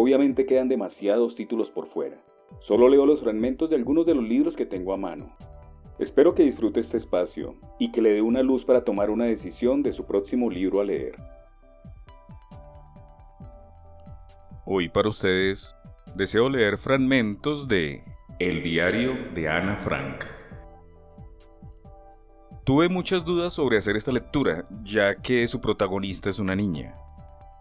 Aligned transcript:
Obviamente 0.00 0.46
quedan 0.46 0.68
demasiados 0.68 1.34
títulos 1.34 1.70
por 1.70 1.88
fuera. 1.88 2.16
Solo 2.60 2.88
leo 2.88 3.04
los 3.04 3.20
fragmentos 3.20 3.68
de 3.68 3.74
algunos 3.74 4.06
de 4.06 4.14
los 4.14 4.22
libros 4.22 4.54
que 4.54 4.64
tengo 4.64 4.92
a 4.92 4.96
mano. 4.96 5.28
Espero 5.98 6.36
que 6.36 6.44
disfrute 6.44 6.78
este 6.78 6.98
espacio 6.98 7.56
y 7.80 7.90
que 7.90 8.00
le 8.00 8.12
dé 8.12 8.22
una 8.22 8.44
luz 8.44 8.64
para 8.64 8.84
tomar 8.84 9.10
una 9.10 9.24
decisión 9.24 9.82
de 9.82 9.92
su 9.92 10.06
próximo 10.06 10.50
libro 10.50 10.80
a 10.80 10.84
leer. 10.84 11.16
Hoy 14.64 14.88
para 14.88 15.08
ustedes 15.08 15.74
deseo 16.14 16.48
leer 16.48 16.78
fragmentos 16.78 17.66
de 17.66 18.04
El 18.38 18.62
diario 18.62 19.16
de 19.34 19.48
Ana 19.48 19.74
Frank. 19.74 20.26
Tuve 22.62 22.88
muchas 22.88 23.24
dudas 23.24 23.52
sobre 23.52 23.78
hacer 23.78 23.96
esta 23.96 24.12
lectura, 24.12 24.68
ya 24.84 25.16
que 25.16 25.48
su 25.48 25.60
protagonista 25.60 26.30
es 26.30 26.38
una 26.38 26.54
niña. 26.54 26.94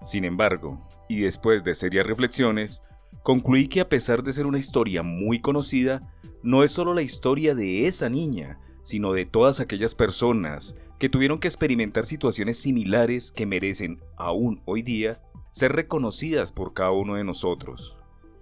Sin 0.02 0.26
embargo, 0.26 0.88
y 1.10 1.22
después 1.22 1.64
de 1.64 1.76
serias 1.76 2.06
reflexiones, 2.06 2.82
concluí 3.24 3.68
que 3.68 3.82
a 3.82 3.90
pesar 3.90 4.24
de 4.24 4.34
ser 4.34 4.46
una 4.46 4.60
historia 4.60 5.04
muy 5.04 5.40
conocida, 5.40 6.14
no 6.44 6.64
es 6.64 6.72
solo 6.72 6.94
la 6.94 7.02
historia 7.02 7.56
de 7.56 7.88
esa 7.88 8.10
niña, 8.10 8.60
sino 8.84 9.12
de 9.14 9.26
todas 9.26 9.60
aquellas 9.60 9.96
personas 9.96 10.76
que 11.00 11.10
tuvieron 11.10 11.40
que 11.40 11.48
experimentar 11.48 12.06
situaciones 12.06 12.60
similares 12.60 13.32
que 13.32 13.46
merecen, 13.46 14.02
aún 14.16 14.62
hoy 14.66 14.82
día, 14.82 15.22
ser 15.52 15.74
reconocidas 15.74 16.52
por 16.52 16.74
cada 16.74 16.92
uno 16.92 17.16
de 17.16 17.24
nosotros. 17.24 17.98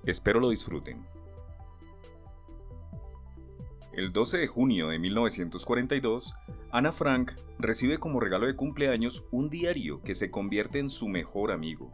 Espero 0.06 0.40
lo 0.40 0.50
disfruten. 0.50 1.06
El 3.94 4.12
12 4.12 4.38
de 4.38 4.48
junio 4.48 4.90
de 4.90 5.00
1942, 5.00 6.34
Ana 6.72 6.92
Frank 6.92 7.34
recibe 7.60 8.00
como 8.00 8.20
regalo 8.20 8.48
de 8.48 8.56
cumpleaños 8.56 9.26
un 9.32 9.50
diario 9.50 10.02
que 10.02 10.16
se 10.16 10.32
convierte 10.32 10.80
en 10.80 10.90
su 10.90 11.08
mejor 11.08 11.52
amigo. 11.52 11.92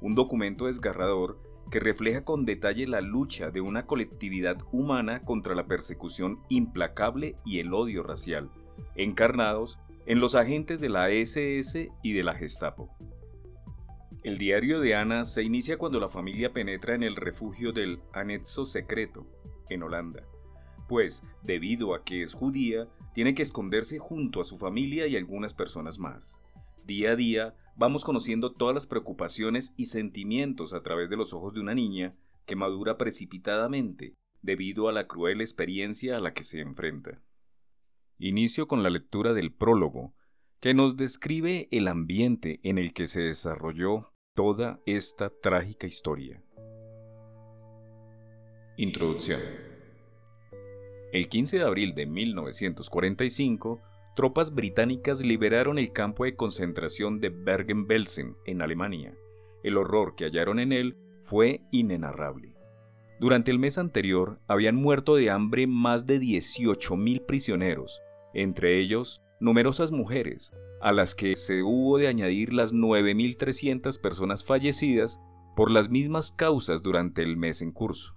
Un 0.00 0.14
documento 0.14 0.66
desgarrador 0.66 1.40
que 1.70 1.80
refleja 1.80 2.24
con 2.24 2.44
detalle 2.44 2.86
la 2.86 3.00
lucha 3.00 3.50
de 3.50 3.60
una 3.60 3.86
colectividad 3.86 4.56
humana 4.72 5.22
contra 5.24 5.54
la 5.54 5.66
persecución 5.66 6.40
implacable 6.48 7.36
y 7.44 7.58
el 7.58 7.74
odio 7.74 8.02
racial, 8.02 8.50
encarnados 8.94 9.78
en 10.06 10.20
los 10.20 10.34
agentes 10.34 10.80
de 10.80 10.88
la 10.88 11.10
SS 11.10 11.90
y 12.02 12.12
de 12.12 12.22
la 12.22 12.34
Gestapo. 12.34 12.88
El 14.22 14.38
diario 14.38 14.80
de 14.80 14.94
Ana 14.94 15.24
se 15.24 15.42
inicia 15.42 15.76
cuando 15.76 16.00
la 16.00 16.08
familia 16.08 16.52
penetra 16.52 16.94
en 16.94 17.02
el 17.02 17.16
refugio 17.16 17.72
del 17.72 18.00
Anexo 18.12 18.64
Secreto, 18.64 19.26
en 19.68 19.82
Holanda 19.82 20.22
pues, 20.88 21.22
debido 21.42 21.94
a 21.94 22.04
que 22.04 22.22
es 22.22 22.34
judía, 22.34 22.88
tiene 23.16 23.34
que 23.34 23.42
esconderse 23.42 23.98
junto 23.98 24.42
a 24.42 24.44
su 24.44 24.58
familia 24.58 25.06
y 25.06 25.16
algunas 25.16 25.54
personas 25.54 25.98
más. 25.98 26.38
Día 26.84 27.12
a 27.12 27.16
día, 27.16 27.54
vamos 27.74 28.04
conociendo 28.04 28.52
todas 28.52 28.74
las 28.74 28.86
preocupaciones 28.86 29.72
y 29.78 29.86
sentimientos 29.86 30.74
a 30.74 30.82
través 30.82 31.08
de 31.08 31.16
los 31.16 31.32
ojos 31.32 31.54
de 31.54 31.60
una 31.60 31.74
niña 31.74 32.14
que 32.44 32.56
madura 32.56 32.98
precipitadamente 32.98 34.12
debido 34.42 34.86
a 34.86 34.92
la 34.92 35.06
cruel 35.06 35.40
experiencia 35.40 36.18
a 36.18 36.20
la 36.20 36.34
que 36.34 36.42
se 36.42 36.60
enfrenta. 36.60 37.22
Inicio 38.18 38.68
con 38.68 38.82
la 38.82 38.90
lectura 38.90 39.32
del 39.32 39.50
prólogo, 39.50 40.12
que 40.60 40.74
nos 40.74 40.98
describe 40.98 41.68
el 41.70 41.88
ambiente 41.88 42.60
en 42.64 42.76
el 42.76 42.92
que 42.92 43.06
se 43.06 43.20
desarrolló 43.20 44.12
toda 44.34 44.82
esta 44.84 45.30
trágica 45.30 45.86
historia. 45.86 46.42
Introducción. 48.76 49.65
El 51.12 51.28
15 51.28 51.58
de 51.58 51.64
abril 51.64 51.94
de 51.94 52.06
1945, 52.06 53.80
tropas 54.16 54.54
británicas 54.54 55.20
liberaron 55.20 55.78
el 55.78 55.92
campo 55.92 56.24
de 56.24 56.34
concentración 56.34 57.20
de 57.20 57.28
Bergen-Belsen, 57.28 58.36
en 58.44 58.62
Alemania. 58.62 59.14
El 59.62 59.76
horror 59.76 60.14
que 60.16 60.24
hallaron 60.24 60.58
en 60.58 60.72
él 60.72 60.96
fue 61.22 61.60
inenarrable. 61.70 62.54
Durante 63.20 63.50
el 63.50 63.58
mes 63.58 63.78
anterior 63.78 64.40
habían 64.46 64.76
muerto 64.76 65.16
de 65.16 65.30
hambre 65.30 65.66
más 65.66 66.06
de 66.06 66.20
18.000 66.20 67.24
prisioneros, 67.24 68.02
entre 68.34 68.78
ellos 68.78 69.22
numerosas 69.40 69.90
mujeres, 69.90 70.52
a 70.80 70.92
las 70.92 71.14
que 71.14 71.36
se 71.36 71.62
hubo 71.62 71.98
de 71.98 72.08
añadir 72.08 72.52
las 72.52 72.72
9.300 72.74 74.00
personas 74.00 74.44
fallecidas 74.44 75.20
por 75.54 75.70
las 75.70 75.88
mismas 75.88 76.32
causas 76.32 76.82
durante 76.82 77.22
el 77.22 77.36
mes 77.36 77.62
en 77.62 77.72
curso. 77.72 78.14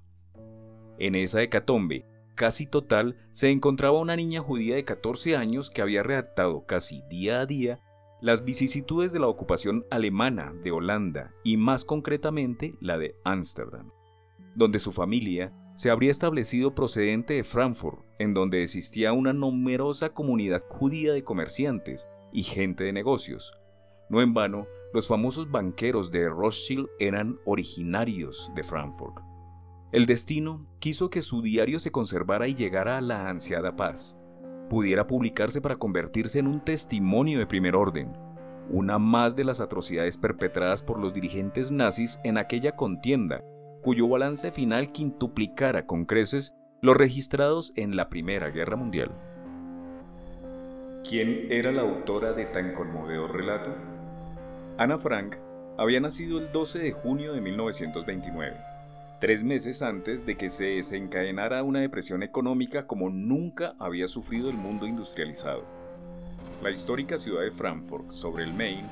En 0.97 1.15
esa 1.15 1.41
hecatombe, 1.41 2.05
casi 2.39 2.65
total 2.65 3.17
se 3.33 3.51
encontraba 3.51 3.99
una 3.99 4.15
niña 4.15 4.39
judía 4.39 4.75
de 4.75 4.85
14 4.85 5.35
años 5.35 5.69
que 5.69 5.81
había 5.81 6.03
redactado 6.03 6.65
casi 6.65 7.03
día 7.09 7.41
a 7.41 7.45
día 7.45 7.81
las 8.21 8.45
vicisitudes 8.45 9.11
de 9.11 9.19
la 9.19 9.27
ocupación 9.27 9.85
alemana 9.91 10.53
de 10.63 10.71
Holanda 10.71 11.33
y 11.43 11.57
más 11.57 11.83
concretamente 11.83 12.75
la 12.79 12.97
de 12.97 13.17
Ámsterdam, 13.25 13.91
donde 14.55 14.79
su 14.79 14.93
familia 14.93 15.53
se 15.75 15.89
habría 15.89 16.11
establecido 16.11 16.73
procedente 16.73 17.33
de 17.33 17.43
Frankfurt, 17.43 18.05
en 18.19 18.33
donde 18.33 18.63
existía 18.63 19.11
una 19.11 19.33
numerosa 19.33 20.13
comunidad 20.13 20.63
judía 20.69 21.11
de 21.11 21.25
comerciantes 21.25 22.07
y 22.31 22.43
gente 22.43 22.85
de 22.85 22.93
negocios. 22.93 23.51
No 24.09 24.21
en 24.21 24.33
vano, 24.33 24.65
los 24.93 25.09
famosos 25.09 25.51
banqueros 25.51 26.09
de 26.09 26.29
Rothschild 26.29 26.87
eran 26.99 27.37
originarios 27.43 28.49
de 28.55 28.63
Frankfurt. 28.63 29.28
El 29.91 30.05
destino 30.05 30.67
quiso 30.77 31.09
que 31.09 31.23
su 31.23 31.41
diario 31.41 31.79
se 31.79 31.91
conservara 31.91 32.47
y 32.47 32.53
llegara 32.53 32.99
a 32.99 33.01
la 33.01 33.27
ansiada 33.27 33.75
paz, 33.75 34.19
pudiera 34.69 35.07
publicarse 35.07 35.61
para 35.61 35.77
convertirse 35.77 36.37
en 36.37 36.45
un 36.45 36.61
testimonio 36.61 37.39
de 37.39 37.47
primer 37.47 37.75
orden, 37.75 38.13
una 38.69 38.99
más 38.99 39.35
de 39.35 39.45
las 39.45 39.59
atrocidades 39.59 40.19
perpetradas 40.19 40.83
por 40.83 40.99
los 40.99 41.11
dirigentes 41.11 41.71
nazis 41.71 42.19
en 42.23 42.37
aquella 42.37 42.75
contienda, 42.75 43.43
cuyo 43.81 44.07
balance 44.07 44.51
final 44.51 44.91
quintuplicara 44.91 45.87
con 45.87 46.05
creces 46.05 46.53
los 46.83 46.95
registrados 46.95 47.73
en 47.75 47.95
la 47.95 48.09
Primera 48.09 48.51
Guerra 48.51 48.77
Mundial. 48.77 49.09
¿Quién 51.03 51.47
era 51.49 51.71
la 51.71 51.81
autora 51.81 52.33
de 52.33 52.45
tan 52.45 52.73
conmovedor 52.73 53.35
relato? 53.35 53.73
Ana 54.77 54.99
Frank 54.99 55.37
había 55.79 55.99
nacido 55.99 56.37
el 56.37 56.51
12 56.51 56.77
de 56.77 56.91
junio 56.91 57.33
de 57.33 57.41
1929 57.41 58.68
tres 59.19 59.43
meses 59.43 59.81
antes 59.81 60.25
de 60.25 60.37
que 60.37 60.49
se 60.49 60.63
desencadenara 60.63 61.63
una 61.63 61.81
depresión 61.81 62.23
económica 62.23 62.87
como 62.87 63.09
nunca 63.09 63.75
había 63.77 64.07
sufrido 64.07 64.49
el 64.49 64.55
mundo 64.55 64.87
industrializado. 64.87 65.65
La 66.63 66.71
histórica 66.71 67.17
ciudad 67.17 67.41
de 67.41 67.51
Frankfurt, 67.51 68.11
sobre 68.11 68.45
el 68.45 68.53
Main, 68.53 68.85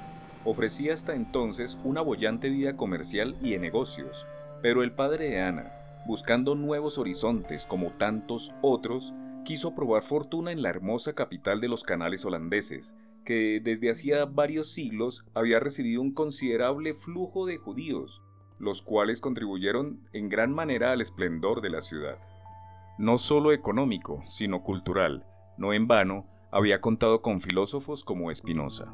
ofrecía 0.43 0.93
hasta 0.93 1.15
entonces 1.15 1.77
una 1.83 2.01
bollante 2.01 2.49
vida 2.49 2.75
comercial 2.75 3.37
y 3.41 3.51
de 3.51 3.59
negocios, 3.59 4.25
pero 4.61 4.83
el 4.83 4.91
padre 4.91 5.29
de 5.29 5.39
Ana, 5.39 5.71
buscando 6.05 6.55
nuevos 6.55 6.97
horizontes 6.97 7.65
como 7.65 7.91
tantos 7.91 8.53
otros, 8.61 9.13
quiso 9.45 9.75
probar 9.75 10.03
fortuna 10.03 10.51
en 10.51 10.61
la 10.61 10.69
hermosa 10.69 11.13
capital 11.13 11.61
de 11.61 11.69
los 11.69 11.83
canales 11.83 12.25
holandeses, 12.25 12.95
que 13.23 13.61
desde 13.63 13.89
hacía 13.89 14.25
varios 14.25 14.69
siglos 14.69 15.25
había 15.33 15.59
recibido 15.59 16.01
un 16.01 16.13
considerable 16.13 16.93
flujo 16.93 17.45
de 17.45 17.57
judíos, 17.57 18.21
los 18.59 18.81
cuales 18.81 19.21
contribuyeron 19.21 20.07
en 20.13 20.29
gran 20.29 20.53
manera 20.53 20.91
al 20.91 21.01
esplendor 21.01 21.61
de 21.61 21.69
la 21.69 21.81
ciudad. 21.81 22.17
No 22.97 23.17
solo 23.17 23.51
económico, 23.51 24.23
sino 24.25 24.63
cultural, 24.63 25.25
no 25.57 25.73
en 25.73 25.87
vano, 25.87 26.25
había 26.51 26.81
contado 26.81 27.21
con 27.21 27.41
filósofos 27.41 28.03
como 28.03 28.33
Spinoza. 28.33 28.93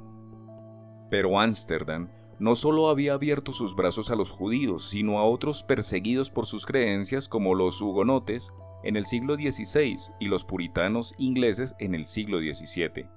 Pero 1.10 1.40
Ámsterdam 1.40 2.10
no 2.40 2.56
solo 2.56 2.90
había 2.90 3.14
abierto 3.14 3.54
sus 3.54 3.76
brazos 3.76 4.10
a 4.10 4.16
los 4.16 4.32
judíos, 4.32 4.90
sino 4.90 5.20
a 5.20 5.24
otros 5.24 5.64
perseguidos 5.64 6.30
por 6.30 6.46
sus 6.46 6.66
creencias 6.66 7.30
como 7.30 7.56
los 7.56 7.80
hugonotes 7.82 8.52
en 8.84 8.98
el 8.98 9.06
siglo 9.06 9.36
XVI 9.36 9.98
y 10.20 10.28
los 10.28 10.44
puritanos 10.44 11.14
ingleses 11.18 11.76
en 11.80 11.96
el 11.96 12.06
siglo 12.06 12.40
XVII. 12.40 13.08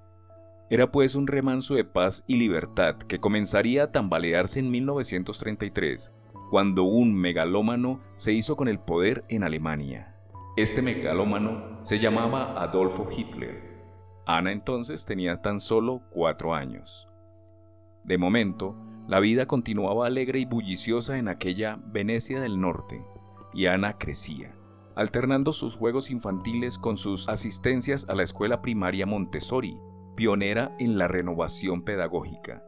Era 0.69 0.93
pues 0.93 1.15
un 1.15 1.27
remanso 1.27 1.75
de 1.75 1.85
paz 1.85 2.25
y 2.27 2.37
libertad 2.37 2.97
que 2.97 3.19
comenzaría 3.19 3.85
a 3.85 3.93
tambalearse 3.93 4.61
en 4.61 4.71
1933 4.71 6.13
cuando 6.51 6.85
un 6.85 7.15
megalómano 7.15 8.01
se 8.15 8.33
hizo 8.33 8.57
con 8.57 8.69
el 8.69 8.79
poder 8.79 9.25
en 9.29 9.43
Alemania. 9.43 10.15
Este 10.57 10.81
megalómano 10.81 11.85
se 11.85 11.99
llamaba 11.99 12.61
Adolfo 12.63 13.09
Hitler. 13.15 13.77
Ana 14.27 14.53
entonces 14.53 15.05
tenía 15.07 15.43
tan 15.43 15.61
solo 15.61 16.03
cuatro 16.11 16.55
años. 16.55 17.09
De 18.05 18.19
momento, 18.19 18.77
La 19.09 19.21
vida 19.21 19.47
continuaba 19.47 20.07
alegre 20.09 20.41
y 20.41 20.47
bulliciosa 20.47 21.17
en 21.17 21.29
aquella 21.29 21.79
Venecia 21.87 22.41
del 22.41 22.61
Norte, 22.61 23.07
y 23.55 23.67
Ana 23.67 23.99
crecía, 23.99 24.57
alternando 24.97 25.53
sus 25.53 25.77
juegos 25.77 26.11
infantiles 26.11 26.77
con 26.77 26.97
sus 26.97 27.29
asistencias 27.29 28.09
a 28.09 28.17
la 28.17 28.25
escuela 28.25 28.63
primaria 28.63 29.07
Montessori, 29.07 29.79
pionera 30.17 30.75
en 30.81 30.99
la 30.99 31.07
renovación 31.07 31.83
pedagógica. 31.83 32.65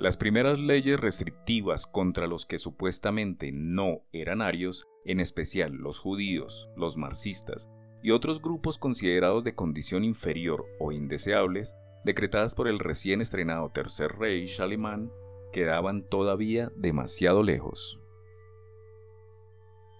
Las 0.00 0.16
primeras 0.16 0.58
leyes 0.58 0.98
restrictivas 0.98 1.86
contra 1.86 2.26
los 2.26 2.46
que 2.46 2.58
supuestamente 2.58 3.50
no 3.52 4.00
eran 4.12 4.40
arios, 4.40 4.88
en 5.04 5.20
especial 5.20 5.74
los 5.74 5.98
judíos, 5.98 6.70
los 6.74 6.96
marxistas 6.96 7.68
y 8.02 8.12
otros 8.12 8.40
grupos 8.40 8.78
considerados 8.78 9.44
de 9.44 9.54
condición 9.54 10.02
inferior 10.02 10.64
o 10.78 10.90
indeseables, 10.90 11.76
decretadas 12.02 12.54
por 12.54 12.66
el 12.66 12.78
recién 12.78 13.20
estrenado 13.20 13.72
Tercer 13.72 14.12
Reich 14.12 14.58
alemán, 14.60 15.12
quedaban 15.52 16.08
todavía 16.08 16.72
demasiado 16.76 17.42
lejos. 17.42 18.00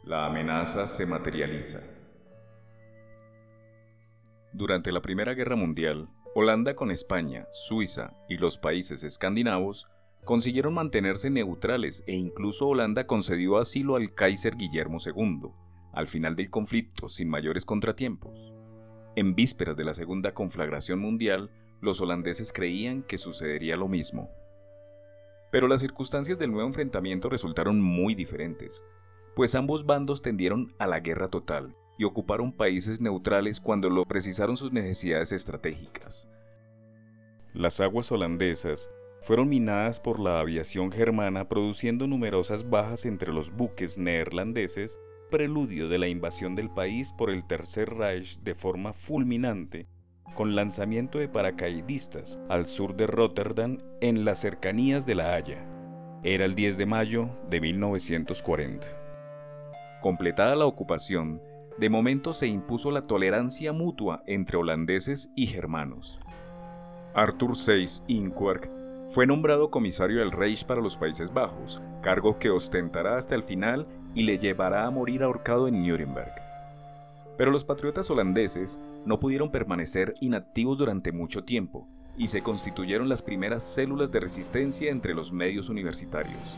La 0.02 0.24
amenaza 0.24 0.88
se 0.88 1.04
materializa. 1.04 1.86
Durante 4.54 4.92
la 4.92 5.02
Primera 5.02 5.34
Guerra 5.34 5.56
Mundial, 5.56 6.08
Holanda 6.32 6.76
con 6.76 6.92
España, 6.92 7.48
Suiza 7.50 8.14
y 8.28 8.38
los 8.38 8.56
países 8.56 9.02
escandinavos 9.02 9.88
consiguieron 10.24 10.74
mantenerse 10.74 11.28
neutrales 11.28 12.04
e 12.06 12.14
incluso 12.14 12.68
Holanda 12.68 13.08
concedió 13.08 13.58
asilo 13.58 13.96
al 13.96 14.14
Kaiser 14.14 14.56
Guillermo 14.56 14.98
II, 15.04 15.50
al 15.92 16.06
final 16.06 16.36
del 16.36 16.48
conflicto 16.48 17.08
sin 17.08 17.28
mayores 17.28 17.64
contratiempos. 17.64 18.52
En 19.16 19.34
vísperas 19.34 19.76
de 19.76 19.82
la 19.82 19.92
Segunda 19.92 20.32
Conflagración 20.32 21.00
Mundial, 21.00 21.50
los 21.80 22.00
holandeses 22.00 22.52
creían 22.52 23.02
que 23.02 23.18
sucedería 23.18 23.76
lo 23.76 23.88
mismo. 23.88 24.30
Pero 25.50 25.66
las 25.66 25.80
circunstancias 25.80 26.38
del 26.38 26.52
nuevo 26.52 26.68
enfrentamiento 26.68 27.28
resultaron 27.28 27.82
muy 27.82 28.14
diferentes, 28.14 28.84
pues 29.34 29.56
ambos 29.56 29.84
bandos 29.84 30.22
tendieron 30.22 30.68
a 30.78 30.86
la 30.86 31.00
guerra 31.00 31.26
total 31.26 31.74
y 32.00 32.04
ocuparon 32.04 32.50
países 32.50 32.98
neutrales 32.98 33.60
cuando 33.60 33.90
lo 33.90 34.06
precisaron 34.06 34.56
sus 34.56 34.72
necesidades 34.72 35.32
estratégicas. 35.32 36.26
Las 37.52 37.78
aguas 37.78 38.10
holandesas 38.10 38.90
fueron 39.20 39.50
minadas 39.50 40.00
por 40.00 40.18
la 40.18 40.40
aviación 40.40 40.92
germana 40.92 41.46
produciendo 41.46 42.06
numerosas 42.06 42.70
bajas 42.70 43.04
entre 43.04 43.34
los 43.34 43.54
buques 43.54 43.98
neerlandeses, 43.98 44.98
preludio 45.30 45.90
de 45.90 45.98
la 45.98 46.08
invasión 46.08 46.54
del 46.54 46.70
país 46.70 47.12
por 47.12 47.28
el 47.28 47.46
Tercer 47.46 47.90
Reich 47.90 48.38
de 48.38 48.54
forma 48.54 48.94
fulminante, 48.94 49.86
con 50.34 50.54
lanzamiento 50.54 51.18
de 51.18 51.28
paracaidistas 51.28 52.40
al 52.48 52.66
sur 52.66 52.96
de 52.96 53.08
Rotterdam 53.08 53.76
en 54.00 54.24
las 54.24 54.38
cercanías 54.38 55.04
de 55.04 55.16
La 55.16 55.34
Haya. 55.34 55.66
Era 56.22 56.46
el 56.46 56.54
10 56.54 56.78
de 56.78 56.86
mayo 56.86 57.28
de 57.50 57.60
1940. 57.60 58.86
Completada 60.00 60.56
la 60.56 60.64
ocupación, 60.64 61.42
de 61.78 61.88
momento 61.88 62.32
se 62.32 62.46
impuso 62.46 62.90
la 62.90 63.02
tolerancia 63.02 63.72
mutua 63.72 64.22
entre 64.26 64.56
holandeses 64.56 65.30
y 65.34 65.46
germanos. 65.46 66.18
Arthur 67.14 67.56
Seyss 67.56 68.02
Inquark 68.06 68.70
fue 69.08 69.26
nombrado 69.26 69.70
comisario 69.70 70.20
del 70.20 70.30
Reich 70.30 70.64
para 70.64 70.80
los 70.80 70.96
Países 70.96 71.32
Bajos, 71.32 71.82
cargo 72.00 72.38
que 72.38 72.50
ostentará 72.50 73.16
hasta 73.16 73.34
el 73.34 73.42
final 73.42 73.86
y 74.14 74.22
le 74.22 74.38
llevará 74.38 74.86
a 74.86 74.90
morir 74.90 75.22
ahorcado 75.22 75.66
en 75.66 75.84
Nuremberg. 75.84 76.32
Pero 77.36 77.50
los 77.50 77.64
patriotas 77.64 78.10
holandeses 78.10 78.78
no 79.04 79.18
pudieron 79.18 79.50
permanecer 79.50 80.14
inactivos 80.20 80.78
durante 80.78 81.10
mucho 81.10 81.42
tiempo 81.42 81.88
y 82.16 82.28
se 82.28 82.42
constituyeron 82.42 83.08
las 83.08 83.22
primeras 83.22 83.62
células 83.62 84.12
de 84.12 84.20
resistencia 84.20 84.90
entre 84.90 85.14
los 85.14 85.32
medios 85.32 85.68
universitarios. 85.68 86.56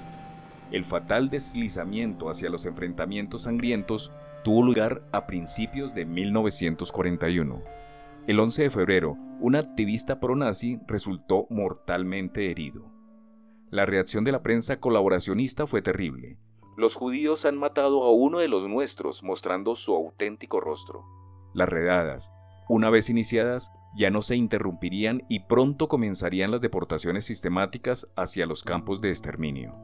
El 0.72 0.84
fatal 0.84 1.30
deslizamiento 1.30 2.28
hacia 2.28 2.50
los 2.50 2.66
enfrentamientos 2.66 3.42
sangrientos 3.42 4.10
tuvo 4.42 4.62
lugar 4.62 5.06
a 5.12 5.26
principios 5.26 5.94
de 5.94 6.04
1941. 6.04 7.62
El 8.26 8.40
11 8.40 8.62
de 8.62 8.70
febrero, 8.70 9.16
un 9.40 9.56
activista 9.56 10.20
pro-nazi 10.20 10.80
resultó 10.86 11.46
mortalmente 11.50 12.50
herido. 12.50 12.90
La 13.70 13.86
reacción 13.86 14.24
de 14.24 14.32
la 14.32 14.42
prensa 14.42 14.80
colaboracionista 14.80 15.66
fue 15.66 15.82
terrible. 15.82 16.38
Los 16.76 16.94
judíos 16.94 17.44
han 17.44 17.56
matado 17.56 18.02
a 18.04 18.12
uno 18.12 18.38
de 18.38 18.48
los 18.48 18.68
nuestros 18.68 19.22
mostrando 19.22 19.76
su 19.76 19.94
auténtico 19.94 20.60
rostro. 20.60 21.04
Las 21.54 21.68
redadas, 21.68 22.32
una 22.68 22.90
vez 22.90 23.10
iniciadas, 23.10 23.70
ya 23.94 24.10
no 24.10 24.22
se 24.22 24.36
interrumpirían 24.36 25.22
y 25.28 25.40
pronto 25.40 25.88
comenzarían 25.88 26.50
las 26.50 26.60
deportaciones 26.60 27.24
sistemáticas 27.24 28.08
hacia 28.16 28.46
los 28.46 28.62
campos 28.62 29.00
de 29.00 29.10
exterminio. 29.10 29.76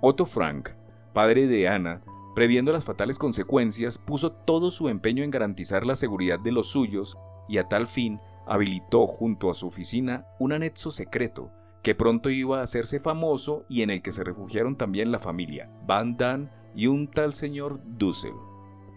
Otto 0.00 0.26
Frank, 0.26 0.70
padre 1.14 1.46
de 1.46 1.68
Ana, 1.68 2.02
previendo 2.34 2.72
las 2.72 2.84
fatales 2.84 3.18
consecuencias, 3.18 3.98
puso 3.98 4.32
todo 4.32 4.70
su 4.70 4.88
empeño 4.88 5.24
en 5.24 5.30
garantizar 5.30 5.86
la 5.86 5.94
seguridad 5.94 6.38
de 6.38 6.52
los 6.52 6.68
suyos 6.68 7.16
y 7.48 7.58
a 7.58 7.68
tal 7.68 7.86
fin 7.86 8.20
habilitó 8.46 9.06
junto 9.06 9.50
a 9.50 9.54
su 9.54 9.66
oficina 9.66 10.26
un 10.38 10.52
anexo 10.52 10.90
secreto 10.90 11.50
que 11.82 11.94
pronto 11.94 12.30
iba 12.30 12.60
a 12.60 12.62
hacerse 12.62 13.00
famoso 13.00 13.64
y 13.68 13.82
en 13.82 13.90
el 13.90 14.02
que 14.02 14.12
se 14.12 14.24
refugiaron 14.24 14.76
también 14.76 15.10
la 15.10 15.18
familia 15.18 15.70
Van 15.86 16.16
Damme 16.16 16.48
y 16.74 16.86
un 16.86 17.08
tal 17.08 17.32
señor 17.34 17.80
Dussel. 17.84 18.34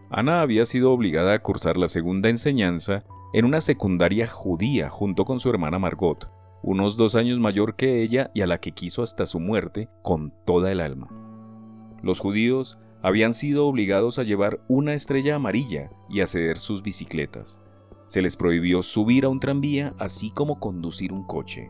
Ana 0.09 0.41
había 0.41 0.65
sido 0.65 0.91
obligada 0.91 1.33
a 1.33 1.41
cursar 1.41 1.77
la 1.77 1.87
segunda 1.87 2.29
enseñanza 2.29 3.03
en 3.33 3.45
una 3.45 3.59
secundaria 3.59 4.27
judía 4.27 4.89
junto 4.89 5.25
con 5.25 5.39
su 5.39 5.49
hermana 5.49 5.79
Margot, 5.79 6.29
unos 6.61 6.95
dos 6.95 7.15
años 7.15 7.39
mayor 7.39 7.75
que 7.75 8.01
ella 8.01 8.31
y 8.33 8.41
a 8.41 8.47
la 8.47 8.59
que 8.59 8.71
quiso 8.71 9.01
hasta 9.01 9.25
su 9.25 9.39
muerte 9.39 9.89
con 10.03 10.31
toda 10.45 10.71
el 10.71 10.79
alma. 10.79 11.09
Los 12.01 12.19
judíos 12.19 12.77
habían 13.05 13.35
sido 13.35 13.67
obligados 13.67 14.17
a 14.17 14.23
llevar 14.23 14.65
una 14.67 14.95
estrella 14.95 15.35
amarilla 15.35 15.91
y 16.09 16.21
a 16.21 16.27
ceder 16.27 16.57
sus 16.57 16.81
bicicletas. 16.81 17.61
Se 18.07 18.19
les 18.19 18.35
prohibió 18.35 18.81
subir 18.81 19.25
a 19.25 19.29
un 19.29 19.39
tranvía 19.39 19.93
así 19.99 20.31
como 20.31 20.59
conducir 20.59 21.13
un 21.13 21.23
coche. 21.23 21.69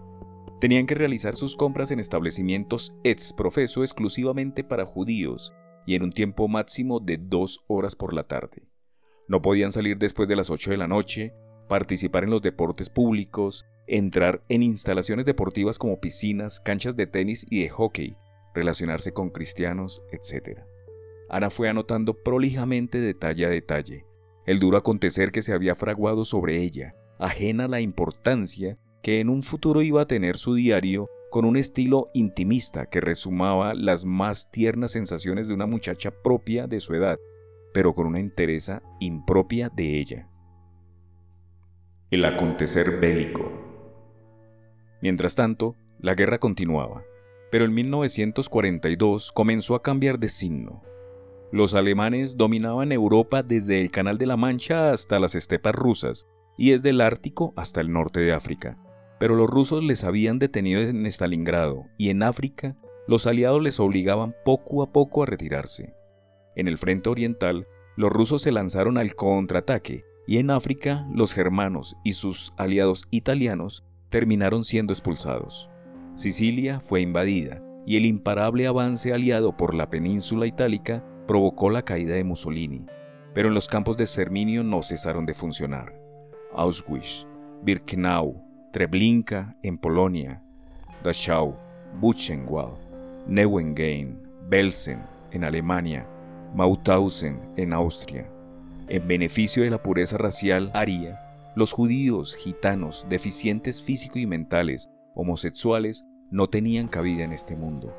Tenían 0.61 0.85
que 0.85 0.95
realizar 0.95 1.35
sus 1.35 1.57
compras 1.57 1.91
en 1.91 1.99
establecimientos 1.99 2.95
ex 3.03 3.33
profeso 3.33 3.83
exclusivamente 3.83 4.63
para 4.63 4.85
judíos 4.85 5.53
y 5.85 5.95
en 5.95 6.03
un 6.03 6.13
tiempo 6.13 6.47
máximo 6.47 7.01
de 7.01 7.17
dos 7.17 7.65
horas 7.67 7.97
por 7.97 8.13
la 8.13 8.23
tarde. 8.23 8.69
No 9.27 9.41
podían 9.41 9.73
salir 9.73 9.97
después 9.97 10.29
de 10.29 10.38
las 10.38 10.49
8 10.49 10.71
de 10.71 10.77
la 10.77 10.88
noche, 10.88 11.33
participar 11.67 12.23
en 12.23 12.29
los 12.29 12.43
deportes 12.43 12.89
públicos, 12.89 13.65
entrar 13.88 14.41
en 14.47 14.63
instalaciones 14.63 15.25
deportivas 15.25 15.79
como 15.79 15.99
piscinas, 15.99 16.61
canchas 16.61 16.95
de 16.95 17.07
tenis 17.07 17.45
y 17.49 17.63
de 17.63 17.67
hockey, 17.67 18.15
relacionarse 18.53 19.11
con 19.11 19.31
cristianos, 19.31 20.01
etc. 20.13 20.61
Ana 21.30 21.50
fue 21.50 21.69
anotando 21.69 22.13
prolijamente 22.13 23.00
detalle 23.00 23.46
a 23.46 23.50
detalle 23.50 24.05
el 24.46 24.60
duro 24.60 24.77
acontecer 24.77 25.32
que 25.32 25.41
se 25.41 25.53
había 25.53 25.75
fraguado 25.75 26.24
sobre 26.24 26.62
ella, 26.62 26.96
ajena 27.20 27.65
a 27.65 27.67
la 27.67 27.82
importancia 27.82 28.77
que 29.01 29.20
en 29.20 29.29
un 29.29 29.44
futuro 29.44 29.82
iba 29.82 30.01
a 30.01 30.08
tener 30.08 30.38
su 30.38 30.53
diario 30.53 31.08
con 31.32 31.46
un 31.46 31.58
estilo 31.58 32.10
intimista 32.13 32.86
que 32.86 33.01
resumaba 33.01 33.74
las 33.74 34.05
más 34.05 34.50
tiernas 34.51 34.91
sensaciones 34.91 35.48
de 35.48 35.53
una 35.53 35.65
muchacha 35.65 36.12
propia 36.12 36.67
de 36.67 36.79
su 36.79 36.94
edad, 36.94 37.17
pero 37.74 37.94
con 37.94 38.08
una 38.08 38.20
entereza 38.20 38.82
impropia 39.00 39.70
de 39.70 40.00
ella. 40.00 40.29
El 42.12 42.24
acontecer 42.24 43.00
bélico. 43.00 43.51
Mientras 45.01 45.36
tanto, 45.36 45.75
la 46.00 46.13
guerra 46.13 46.39
continuaba, 46.39 47.03
pero 47.51 47.65
en 47.65 47.74
1942 47.74 49.32
comenzó 49.32 49.75
a 49.75 49.82
cambiar 49.82 50.20
de 50.20 50.29
signo. 50.29 50.84
Los 51.51 51.73
alemanes 51.73 52.37
dominaban 52.37 52.91
Europa 52.91 53.43
desde 53.43 53.81
el 53.81 53.91
Canal 53.91 54.17
de 54.17 54.25
la 54.25 54.37
Mancha 54.37 54.91
hasta 54.91 55.19
las 55.19 55.35
estepas 55.35 55.75
rusas 55.75 56.27
y 56.57 56.71
desde 56.71 56.89
el 56.89 57.01
Ártico 57.01 57.53
hasta 57.55 57.81
el 57.81 57.91
norte 57.91 58.19
de 58.19 58.33
África. 58.33 58.77
Pero 59.19 59.35
los 59.35 59.49
rusos 59.49 59.83
les 59.83 60.03
habían 60.03 60.39
detenido 60.39 60.81
en 60.81 61.05
Stalingrado 61.05 61.83
y 61.97 62.09
en 62.09 62.23
África 62.23 62.75
los 63.07 63.27
aliados 63.27 63.61
les 63.61 63.79
obligaban 63.79 64.35
poco 64.43 64.83
a 64.83 64.91
poco 64.91 65.23
a 65.23 65.25
retirarse. 65.27 65.93
En 66.55 66.67
el 66.67 66.77
frente 66.77 67.09
oriental, 67.09 67.67
los 67.95 68.11
rusos 68.11 68.41
se 68.41 68.51
lanzaron 68.51 68.97
al 68.97 69.15
contraataque 69.15 70.03
y 70.27 70.37
en 70.37 70.49
África 70.49 71.07
los 71.13 71.33
germanos 71.33 71.95
y 72.03 72.13
sus 72.13 72.53
aliados 72.57 73.07
italianos 73.11 73.83
terminaron 74.09 74.63
siendo 74.63 74.91
expulsados. 74.91 75.69
Sicilia 76.15 76.79
fue 76.79 77.01
invadida 77.01 77.61
y 77.85 77.97
el 77.97 78.05
imparable 78.05 78.67
avance 78.67 79.13
aliado 79.13 79.55
por 79.55 79.75
la 79.75 79.89
península 79.89 80.47
itálica 80.47 81.05
provocó 81.27 81.70
la 81.70 81.84
caída 81.84 82.15
de 82.15 82.24
Mussolini, 82.24 82.86
pero 83.34 83.48
en 83.48 83.53
los 83.53 83.67
campos 83.67 83.98
de 83.98 84.03
exterminio 84.03 84.63
no 84.63 84.82
cesaron 84.84 85.25
de 85.25 85.34
funcionar. 85.34 85.94
Auschwitz, 86.53 87.27
Birkenau, 87.63 88.44
Treblinka 88.72 89.55
en 89.62 89.77
Polonia, 89.77 90.41
Dachau, 91.03 91.58
Buchenwald, 92.00 92.77
Neuengain, 93.27 94.22
Belsen 94.48 95.01
en 95.32 95.44
Alemania, 95.44 96.08
Mauthausen 96.53 97.39
en 97.58 97.74
Austria. 97.74 98.29
En 98.88 99.08
beneficio 99.08 99.63
de 99.63 99.70
la 99.70 99.82
pureza 99.82 100.17
racial 100.17 100.72
aria, 100.74 101.20
los 101.55 101.72
judíos, 101.72 102.36
gitanos, 102.36 103.05
deficientes 103.10 103.82
físico 103.82 104.20
y 104.20 104.25
mentales, 104.25 104.89
homosexuales, 105.15 106.05
no 106.29 106.48
tenían 106.48 106.88
cabida 106.88 107.24
en 107.24 107.32
este 107.32 107.55
mundo. 107.55 107.96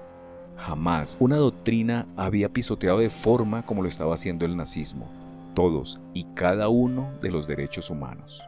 Jamás 0.56 1.16
una 1.20 1.36
doctrina 1.36 2.06
había 2.16 2.48
pisoteado 2.48 2.98
de 2.98 3.10
forma 3.10 3.64
como 3.64 3.82
lo 3.82 3.88
estaba 3.88 4.14
haciendo 4.14 4.46
el 4.46 4.56
nazismo, 4.56 5.08
todos 5.54 6.00
y 6.14 6.24
cada 6.34 6.68
uno 6.68 7.10
de 7.20 7.30
los 7.30 7.46
derechos 7.46 7.90
humanos. 7.90 8.42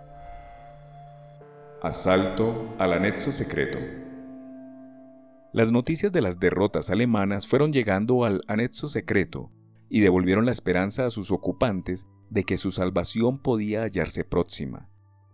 Asalto 1.82 2.74
al 2.78 2.94
anexo 2.94 3.30
secreto. 3.30 3.78
Las 5.52 5.70
noticias 5.70 6.12
de 6.12 6.20
las 6.20 6.40
derrotas 6.40 6.90
alemanas 6.90 7.46
fueron 7.46 7.72
llegando 7.72 8.24
al 8.24 8.42
anexo 8.48 8.88
secreto 8.88 9.50
y 9.88 10.00
devolvieron 10.00 10.44
la 10.44 10.52
esperanza 10.52 11.06
a 11.06 11.10
sus 11.10 11.30
ocupantes 11.30 12.06
de 12.30 12.44
que 12.44 12.56
su 12.56 12.70
salvación 12.72 13.38
podía 13.38 13.82
hallarse 13.82 14.24
próxima. 14.24 14.90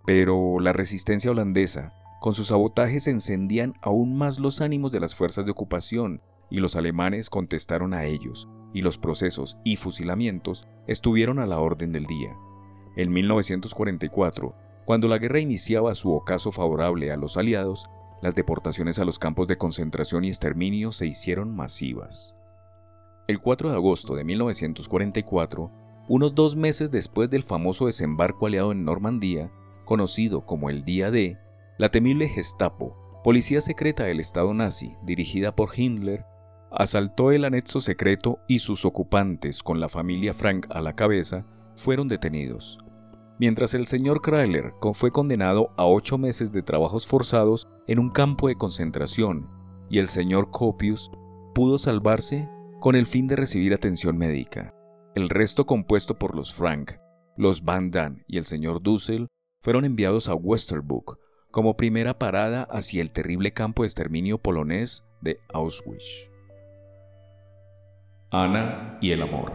Pero 0.06 0.60
la 0.60 0.72
resistencia 0.72 1.30
holandesa, 1.30 1.94
con 2.20 2.34
sus 2.34 2.48
sabotajes, 2.48 3.06
encendían 3.06 3.74
aún 3.80 4.16
más 4.16 4.38
los 4.38 4.60
ánimos 4.60 4.92
de 4.92 5.00
las 5.00 5.14
fuerzas 5.14 5.46
de 5.46 5.52
ocupación 5.52 6.20
y 6.50 6.60
los 6.60 6.76
alemanes 6.76 7.30
contestaron 7.30 7.94
a 7.94 8.04
ellos, 8.04 8.48
y 8.72 8.82
los 8.82 8.98
procesos 8.98 9.56
y 9.64 9.76
fusilamientos 9.76 10.66
estuvieron 10.86 11.38
a 11.38 11.46
la 11.46 11.60
orden 11.60 11.92
del 11.92 12.06
día. 12.06 12.36
En 12.96 13.12
1944, 13.12 14.54
cuando 14.84 15.08
la 15.08 15.18
guerra 15.18 15.40
iniciaba 15.40 15.94
su 15.94 16.12
ocaso 16.12 16.52
favorable 16.52 17.10
a 17.10 17.16
los 17.16 17.36
aliados, 17.36 17.88
las 18.20 18.34
deportaciones 18.34 18.98
a 18.98 19.04
los 19.04 19.18
campos 19.18 19.48
de 19.48 19.58
concentración 19.58 20.24
y 20.24 20.28
exterminio 20.28 20.92
se 20.92 21.06
hicieron 21.06 21.54
masivas. 21.54 22.36
El 23.26 23.40
4 23.40 23.70
de 23.70 23.76
agosto 23.76 24.14
de 24.14 24.24
1944, 24.24 25.70
unos 26.08 26.34
dos 26.34 26.56
meses 26.56 26.90
después 26.90 27.30
del 27.30 27.42
famoso 27.42 27.86
desembarco 27.86 28.46
aliado 28.46 28.72
en 28.72 28.84
Normandía, 28.84 29.50
conocido 29.84 30.44
como 30.44 30.68
el 30.68 30.84
Día 30.84 31.10
D, 31.10 31.38
la 31.78 31.90
temible 31.90 32.28
Gestapo, 32.28 32.96
policía 33.24 33.60
secreta 33.60 34.04
del 34.04 34.20
Estado 34.20 34.52
nazi 34.52 34.96
dirigida 35.02 35.56
por 35.56 35.70
Himmler, 35.74 36.26
asaltó 36.76 37.32
el 37.32 37.44
anexo 37.44 37.80
secreto 37.80 38.40
y 38.48 38.58
sus 38.58 38.84
ocupantes, 38.84 39.62
con 39.62 39.80
la 39.80 39.88
familia 39.88 40.34
Frank 40.34 40.66
a 40.70 40.80
la 40.80 40.94
cabeza, 40.94 41.46
fueron 41.76 42.08
detenidos. 42.08 42.78
Mientras 43.38 43.74
el 43.74 43.86
señor 43.86 44.22
Krailer 44.22 44.74
fue 44.92 45.10
condenado 45.10 45.72
a 45.76 45.86
ocho 45.86 46.18
meses 46.18 46.52
de 46.52 46.62
trabajos 46.62 47.06
forzados 47.06 47.68
en 47.86 47.98
un 47.98 48.10
campo 48.10 48.48
de 48.48 48.54
concentración 48.54 49.48
y 49.90 49.98
el 49.98 50.08
señor 50.08 50.50
Copius 50.50 51.10
pudo 51.54 51.78
salvarse 51.78 52.48
con 52.80 52.94
el 52.94 53.06
fin 53.06 53.26
de 53.26 53.36
recibir 53.36 53.74
atención 53.74 54.16
médica. 54.16 54.72
El 55.14 55.28
resto 55.28 55.66
compuesto 55.66 56.18
por 56.18 56.36
los 56.36 56.54
Frank, 56.54 56.92
los 57.36 57.64
Van 57.64 57.90
Damme 57.90 58.24
y 58.26 58.38
el 58.38 58.44
señor 58.44 58.82
Dussel 58.82 59.28
fueron 59.60 59.84
enviados 59.84 60.28
a 60.28 60.34
Westerbrook 60.34 61.18
como 61.50 61.76
primera 61.76 62.18
parada 62.18 62.64
hacia 62.64 63.00
el 63.00 63.10
terrible 63.10 63.52
campo 63.52 63.82
de 63.82 63.88
exterminio 63.88 64.38
polonés 64.38 65.04
de 65.20 65.38
Auschwitz. 65.52 66.33
Ana 68.36 68.98
y 69.00 69.12
el 69.12 69.22
amor. 69.22 69.52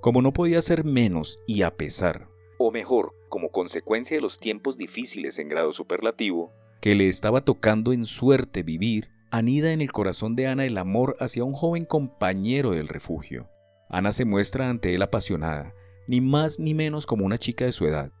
Como 0.00 0.22
no 0.22 0.32
podía 0.32 0.62
ser 0.62 0.84
menos 0.84 1.38
y 1.46 1.60
a 1.60 1.76
pesar, 1.76 2.28
o 2.58 2.70
mejor, 2.70 3.12
como 3.28 3.50
consecuencia 3.50 4.16
de 4.16 4.22
los 4.22 4.38
tiempos 4.38 4.78
difíciles 4.78 5.38
en 5.38 5.50
grado 5.50 5.74
superlativo, 5.74 6.50
que 6.80 6.94
le 6.94 7.08
estaba 7.08 7.42
tocando 7.44 7.92
en 7.92 8.06
suerte 8.06 8.62
vivir, 8.62 9.10
anida 9.30 9.74
en 9.74 9.82
el 9.82 9.92
corazón 9.92 10.34
de 10.34 10.46
Ana 10.46 10.64
el 10.64 10.78
amor 10.78 11.14
hacia 11.20 11.44
un 11.44 11.52
joven 11.52 11.84
compañero 11.84 12.70
del 12.70 12.88
refugio. 12.88 13.50
Ana 13.90 14.12
se 14.12 14.24
muestra 14.24 14.70
ante 14.70 14.94
él 14.94 15.02
apasionada, 15.02 15.74
ni 16.08 16.22
más 16.22 16.58
ni 16.58 16.72
menos 16.72 17.04
como 17.04 17.26
una 17.26 17.36
chica 17.36 17.66
de 17.66 17.72
su 17.72 17.84
edad, 17.84 18.12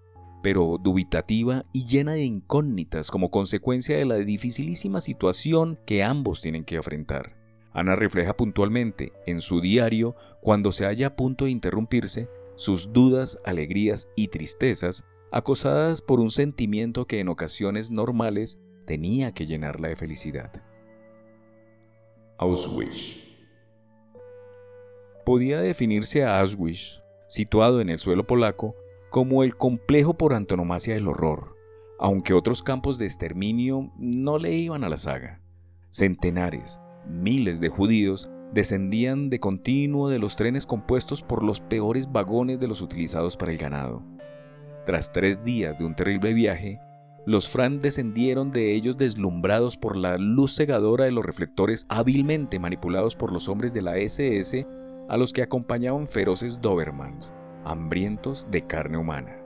pero 0.42 0.76
dubitativa 0.78 1.64
y 1.72 1.86
llena 1.86 2.12
de 2.12 2.24
incógnitas 2.24 3.10
como 3.10 3.30
consecuencia 3.30 3.96
de 3.96 4.04
la 4.04 4.16
dificilísima 4.16 5.00
situación 5.00 5.78
que 5.86 6.02
ambos 6.02 6.42
tienen 6.42 6.66
que 6.66 6.74
enfrentar. 6.74 7.39
Ana 7.72 7.94
refleja 7.94 8.36
puntualmente 8.36 9.12
en 9.26 9.40
su 9.40 9.60
diario, 9.60 10.16
cuando 10.40 10.72
se 10.72 10.84
halla 10.84 11.08
a 11.08 11.16
punto 11.16 11.44
de 11.44 11.52
interrumpirse, 11.52 12.28
sus 12.56 12.92
dudas, 12.92 13.38
alegrías 13.44 14.08
y 14.16 14.28
tristezas, 14.28 15.04
acosadas 15.32 16.02
por 16.02 16.20
un 16.20 16.30
sentimiento 16.30 17.06
que 17.06 17.20
en 17.20 17.28
ocasiones 17.28 17.90
normales 17.90 18.58
tenía 18.86 19.32
que 19.32 19.46
llenarla 19.46 19.88
de 19.88 19.96
felicidad. 19.96 20.52
Auschwitz. 22.38 23.28
Podía 25.24 25.60
definirse 25.60 26.24
a 26.24 26.40
Auschwitz, 26.40 27.02
situado 27.28 27.80
en 27.80 27.88
el 27.88 27.98
suelo 27.98 28.26
polaco, 28.26 28.74
como 29.10 29.44
el 29.44 29.56
complejo 29.56 30.14
por 30.14 30.34
antonomasia 30.34 30.94
del 30.94 31.08
horror, 31.08 31.56
aunque 31.98 32.32
otros 32.32 32.62
campos 32.62 32.98
de 32.98 33.06
exterminio 33.06 33.92
no 33.96 34.38
le 34.38 34.52
iban 34.52 34.84
a 34.84 34.88
la 34.88 34.96
saga. 34.96 35.40
Centenares, 35.90 36.80
miles 37.10 37.60
de 37.60 37.68
judíos 37.68 38.30
descendían 38.52 39.30
de 39.30 39.38
continuo 39.40 40.08
de 40.08 40.18
los 40.18 40.36
trenes 40.36 40.66
compuestos 40.66 41.22
por 41.22 41.42
los 41.42 41.60
peores 41.60 42.10
vagones 42.10 42.58
de 42.58 42.68
los 42.68 42.80
utilizados 42.80 43.36
para 43.36 43.52
el 43.52 43.58
ganado. 43.58 44.02
Tras 44.86 45.12
tres 45.12 45.44
días 45.44 45.78
de 45.78 45.84
un 45.84 45.94
terrible 45.94 46.32
viaje, 46.32 46.80
los 47.26 47.50
Fran 47.50 47.80
descendieron 47.80 48.50
de 48.50 48.74
ellos 48.74 48.96
deslumbrados 48.96 49.76
por 49.76 49.96
la 49.96 50.16
luz 50.16 50.56
cegadora 50.56 51.04
de 51.04 51.12
los 51.12 51.24
reflectores 51.24 51.86
hábilmente 51.88 52.58
manipulados 52.58 53.14
por 53.14 53.30
los 53.30 53.48
hombres 53.48 53.74
de 53.74 53.82
la 53.82 53.98
SS 53.98 54.66
a 55.08 55.16
los 55.16 55.32
que 55.32 55.42
acompañaban 55.42 56.06
feroces 56.06 56.60
Dobermans, 56.60 57.34
hambrientos 57.64 58.50
de 58.50 58.66
carne 58.66 58.96
humana. 58.96 59.36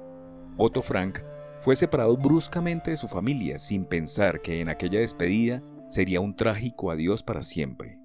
Otto 0.57 0.83
Frank 0.83 1.19
fue 1.61 1.75
separado 1.75 2.17
bruscamente 2.17 2.93
de 2.93 2.97
su 2.97 3.09
familia 3.09 3.59
sin 3.59 3.85
pensar 3.85 4.41
que 4.41 4.61
en 4.61 4.69
aquella 4.69 5.01
despedida 5.01 5.63
sería 5.89 6.21
un 6.21 6.35
trágico 6.37 6.91
adiós 6.91 7.23
para 7.23 7.43
siempre. 7.43 7.99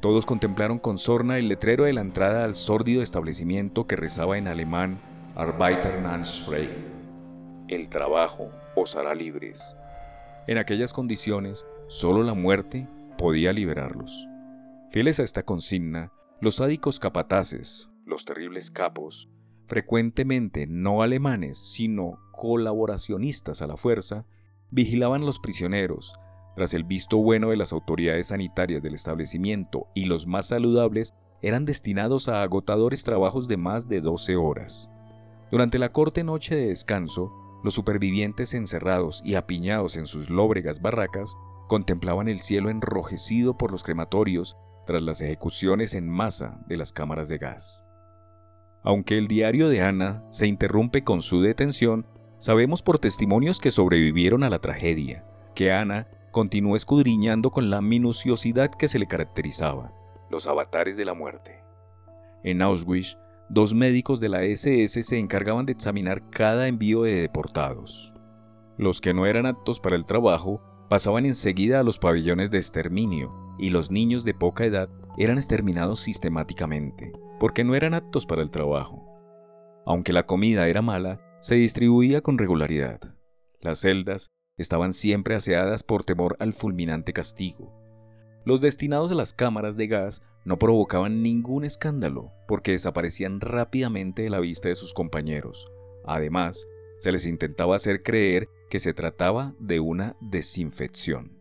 Todos 0.00 0.24
contemplaron 0.24 0.78
con 0.78 0.98
sorna 0.98 1.38
el 1.38 1.48
letrero 1.48 1.84
de 1.84 1.92
la 1.92 2.00
entrada 2.00 2.44
al 2.44 2.54
sórdido 2.54 3.02
establecimiento 3.02 3.86
que 3.86 3.96
rezaba 3.96 4.38
en 4.38 4.48
alemán 4.48 4.98
Arbeiter. 5.36 6.00
El 7.68 7.88
trabajo 7.88 8.50
os 8.74 8.96
hará 8.96 9.14
libres. 9.14 9.60
En 10.46 10.58
aquellas 10.58 10.92
condiciones, 10.92 11.64
solo 11.88 12.22
la 12.22 12.34
muerte 12.34 12.88
podía 13.18 13.52
liberarlos. 13.52 14.26
Fieles 14.88 15.20
a 15.20 15.22
esta 15.22 15.42
consigna, 15.42 16.12
los 16.40 16.56
sádicos 16.56 16.98
capataces, 16.98 17.88
los 18.06 18.24
terribles 18.24 18.70
capos, 18.70 19.28
frecuentemente 19.66 20.66
no 20.66 21.02
alemanes, 21.02 21.58
sino 21.58 22.18
colaboracionistas 22.32 23.62
a 23.62 23.66
la 23.66 23.76
fuerza, 23.76 24.26
vigilaban 24.70 25.24
los 25.24 25.38
prisioneros, 25.38 26.14
tras 26.60 26.74
el 26.74 26.84
visto 26.84 27.16
bueno 27.16 27.48
de 27.48 27.56
las 27.56 27.72
autoridades 27.72 28.26
sanitarias 28.26 28.82
del 28.82 28.92
establecimiento 28.92 29.86
y 29.94 30.04
los 30.04 30.26
más 30.26 30.48
saludables 30.48 31.14
eran 31.40 31.64
destinados 31.64 32.28
a 32.28 32.42
agotadores 32.42 33.02
trabajos 33.02 33.48
de 33.48 33.56
más 33.56 33.88
de 33.88 34.02
12 34.02 34.36
horas. 34.36 34.90
Durante 35.50 35.78
la 35.78 35.88
corte 35.88 36.22
noche 36.22 36.54
de 36.54 36.66
descanso, 36.66 37.32
los 37.64 37.72
supervivientes 37.72 38.52
encerrados 38.52 39.22
y 39.24 39.36
apiñados 39.36 39.96
en 39.96 40.06
sus 40.06 40.28
lóbregas 40.28 40.82
barracas 40.82 41.34
contemplaban 41.66 42.28
el 42.28 42.40
cielo 42.40 42.68
enrojecido 42.68 43.56
por 43.56 43.72
los 43.72 43.82
crematorios 43.82 44.58
tras 44.84 45.00
las 45.00 45.22
ejecuciones 45.22 45.94
en 45.94 46.10
masa 46.10 46.60
de 46.66 46.76
las 46.76 46.92
cámaras 46.92 47.28
de 47.28 47.38
gas. 47.38 47.82
Aunque 48.82 49.16
el 49.16 49.28
diario 49.28 49.70
de 49.70 49.80
Ana 49.80 50.26
se 50.28 50.46
interrumpe 50.46 51.04
con 51.04 51.22
su 51.22 51.40
detención, 51.40 52.06
sabemos 52.36 52.82
por 52.82 52.98
testimonios 52.98 53.60
que 53.60 53.70
sobrevivieron 53.70 54.42
a 54.42 54.50
la 54.50 54.58
tragedia, 54.58 55.24
que 55.54 55.72
Ana 55.72 56.06
continuó 56.30 56.76
escudriñando 56.76 57.50
con 57.50 57.70
la 57.70 57.80
minuciosidad 57.80 58.70
que 58.70 58.88
se 58.88 58.98
le 58.98 59.06
caracterizaba. 59.06 59.92
Los 60.30 60.46
avatares 60.46 60.96
de 60.96 61.04
la 61.04 61.14
muerte. 61.14 61.60
En 62.44 62.62
Auschwitz, 62.62 63.18
dos 63.48 63.74
médicos 63.74 64.20
de 64.20 64.28
la 64.28 64.44
SS 64.44 65.02
se 65.02 65.18
encargaban 65.18 65.66
de 65.66 65.72
examinar 65.72 66.30
cada 66.30 66.68
envío 66.68 67.02
de 67.02 67.20
deportados. 67.20 68.14
Los 68.78 69.00
que 69.00 69.12
no 69.12 69.26
eran 69.26 69.46
aptos 69.46 69.80
para 69.80 69.96
el 69.96 70.06
trabajo 70.06 70.62
pasaban 70.88 71.26
enseguida 71.26 71.80
a 71.80 71.82
los 71.82 71.98
pabellones 71.98 72.50
de 72.50 72.58
exterminio 72.58 73.54
y 73.58 73.68
los 73.68 73.90
niños 73.90 74.24
de 74.24 74.34
poca 74.34 74.64
edad 74.64 74.88
eran 75.18 75.36
exterminados 75.36 76.00
sistemáticamente, 76.00 77.12
porque 77.38 77.62
no 77.64 77.74
eran 77.74 77.94
aptos 77.94 78.24
para 78.24 78.42
el 78.42 78.50
trabajo. 78.50 79.06
Aunque 79.84 80.12
la 80.12 80.24
comida 80.24 80.68
era 80.68 80.82
mala, 80.82 81.20
se 81.40 81.56
distribuía 81.56 82.20
con 82.20 82.38
regularidad. 82.38 83.00
Las 83.60 83.80
celdas 83.80 84.30
estaban 84.60 84.92
siempre 84.92 85.34
aseadas 85.34 85.82
por 85.82 86.04
temor 86.04 86.36
al 86.38 86.52
fulminante 86.52 87.12
castigo. 87.12 87.72
Los 88.44 88.60
destinados 88.60 89.10
a 89.10 89.14
las 89.14 89.32
cámaras 89.32 89.76
de 89.76 89.86
gas 89.86 90.22
no 90.44 90.58
provocaban 90.58 91.22
ningún 91.22 91.64
escándalo 91.64 92.32
porque 92.48 92.72
desaparecían 92.72 93.40
rápidamente 93.40 94.22
de 94.22 94.30
la 94.30 94.40
vista 94.40 94.68
de 94.68 94.76
sus 94.76 94.92
compañeros. 94.92 95.70
Además, 96.04 96.66
se 96.98 97.12
les 97.12 97.26
intentaba 97.26 97.76
hacer 97.76 98.02
creer 98.02 98.48
que 98.68 98.80
se 98.80 98.94
trataba 98.94 99.54
de 99.58 99.80
una 99.80 100.16
desinfección. 100.20 101.38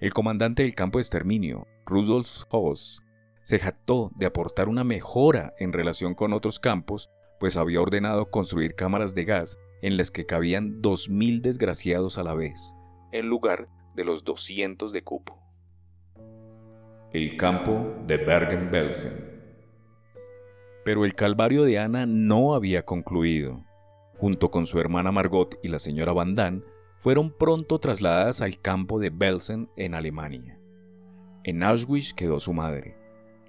El 0.00 0.12
comandante 0.12 0.62
del 0.62 0.74
campo 0.74 0.98
de 0.98 1.02
exterminio, 1.02 1.66
Rudolf 1.86 2.44
Hoss, 2.50 3.02
se 3.42 3.58
jactó 3.58 4.10
de 4.16 4.26
aportar 4.26 4.68
una 4.68 4.84
mejora 4.84 5.52
en 5.58 5.72
relación 5.72 6.14
con 6.14 6.32
otros 6.32 6.58
campos, 6.58 7.10
pues 7.38 7.56
había 7.56 7.80
ordenado 7.80 8.30
construir 8.30 8.74
cámaras 8.74 9.14
de 9.14 9.24
gas 9.24 9.58
en 9.84 9.98
las 9.98 10.10
que 10.10 10.24
cabían 10.24 10.76
2.000 10.76 11.42
desgraciados 11.42 12.16
a 12.16 12.22
la 12.22 12.32
vez, 12.32 12.74
en 13.12 13.28
lugar 13.28 13.68
de 13.94 14.06
los 14.06 14.24
200 14.24 14.94
de 14.94 15.04
cupo. 15.04 15.38
El 17.12 17.36
campo 17.36 17.94
de 18.06 18.16
Bergen-Belsen. 18.16 19.30
Pero 20.86 21.04
el 21.04 21.14
calvario 21.14 21.64
de 21.64 21.78
Ana 21.78 22.06
no 22.06 22.54
había 22.54 22.86
concluido. 22.86 23.62
Junto 24.16 24.50
con 24.50 24.66
su 24.66 24.80
hermana 24.80 25.12
Margot 25.12 25.58
y 25.62 25.68
la 25.68 25.78
señora 25.78 26.14
Van 26.14 26.34
Damme, 26.34 26.62
fueron 26.96 27.30
pronto 27.30 27.78
trasladadas 27.78 28.40
al 28.40 28.58
campo 28.58 28.98
de 28.98 29.10
Belsen 29.10 29.68
en 29.76 29.94
Alemania. 29.94 30.58
En 31.42 31.62
Auschwitz 31.62 32.14
quedó 32.14 32.40
su 32.40 32.54
madre, 32.54 32.96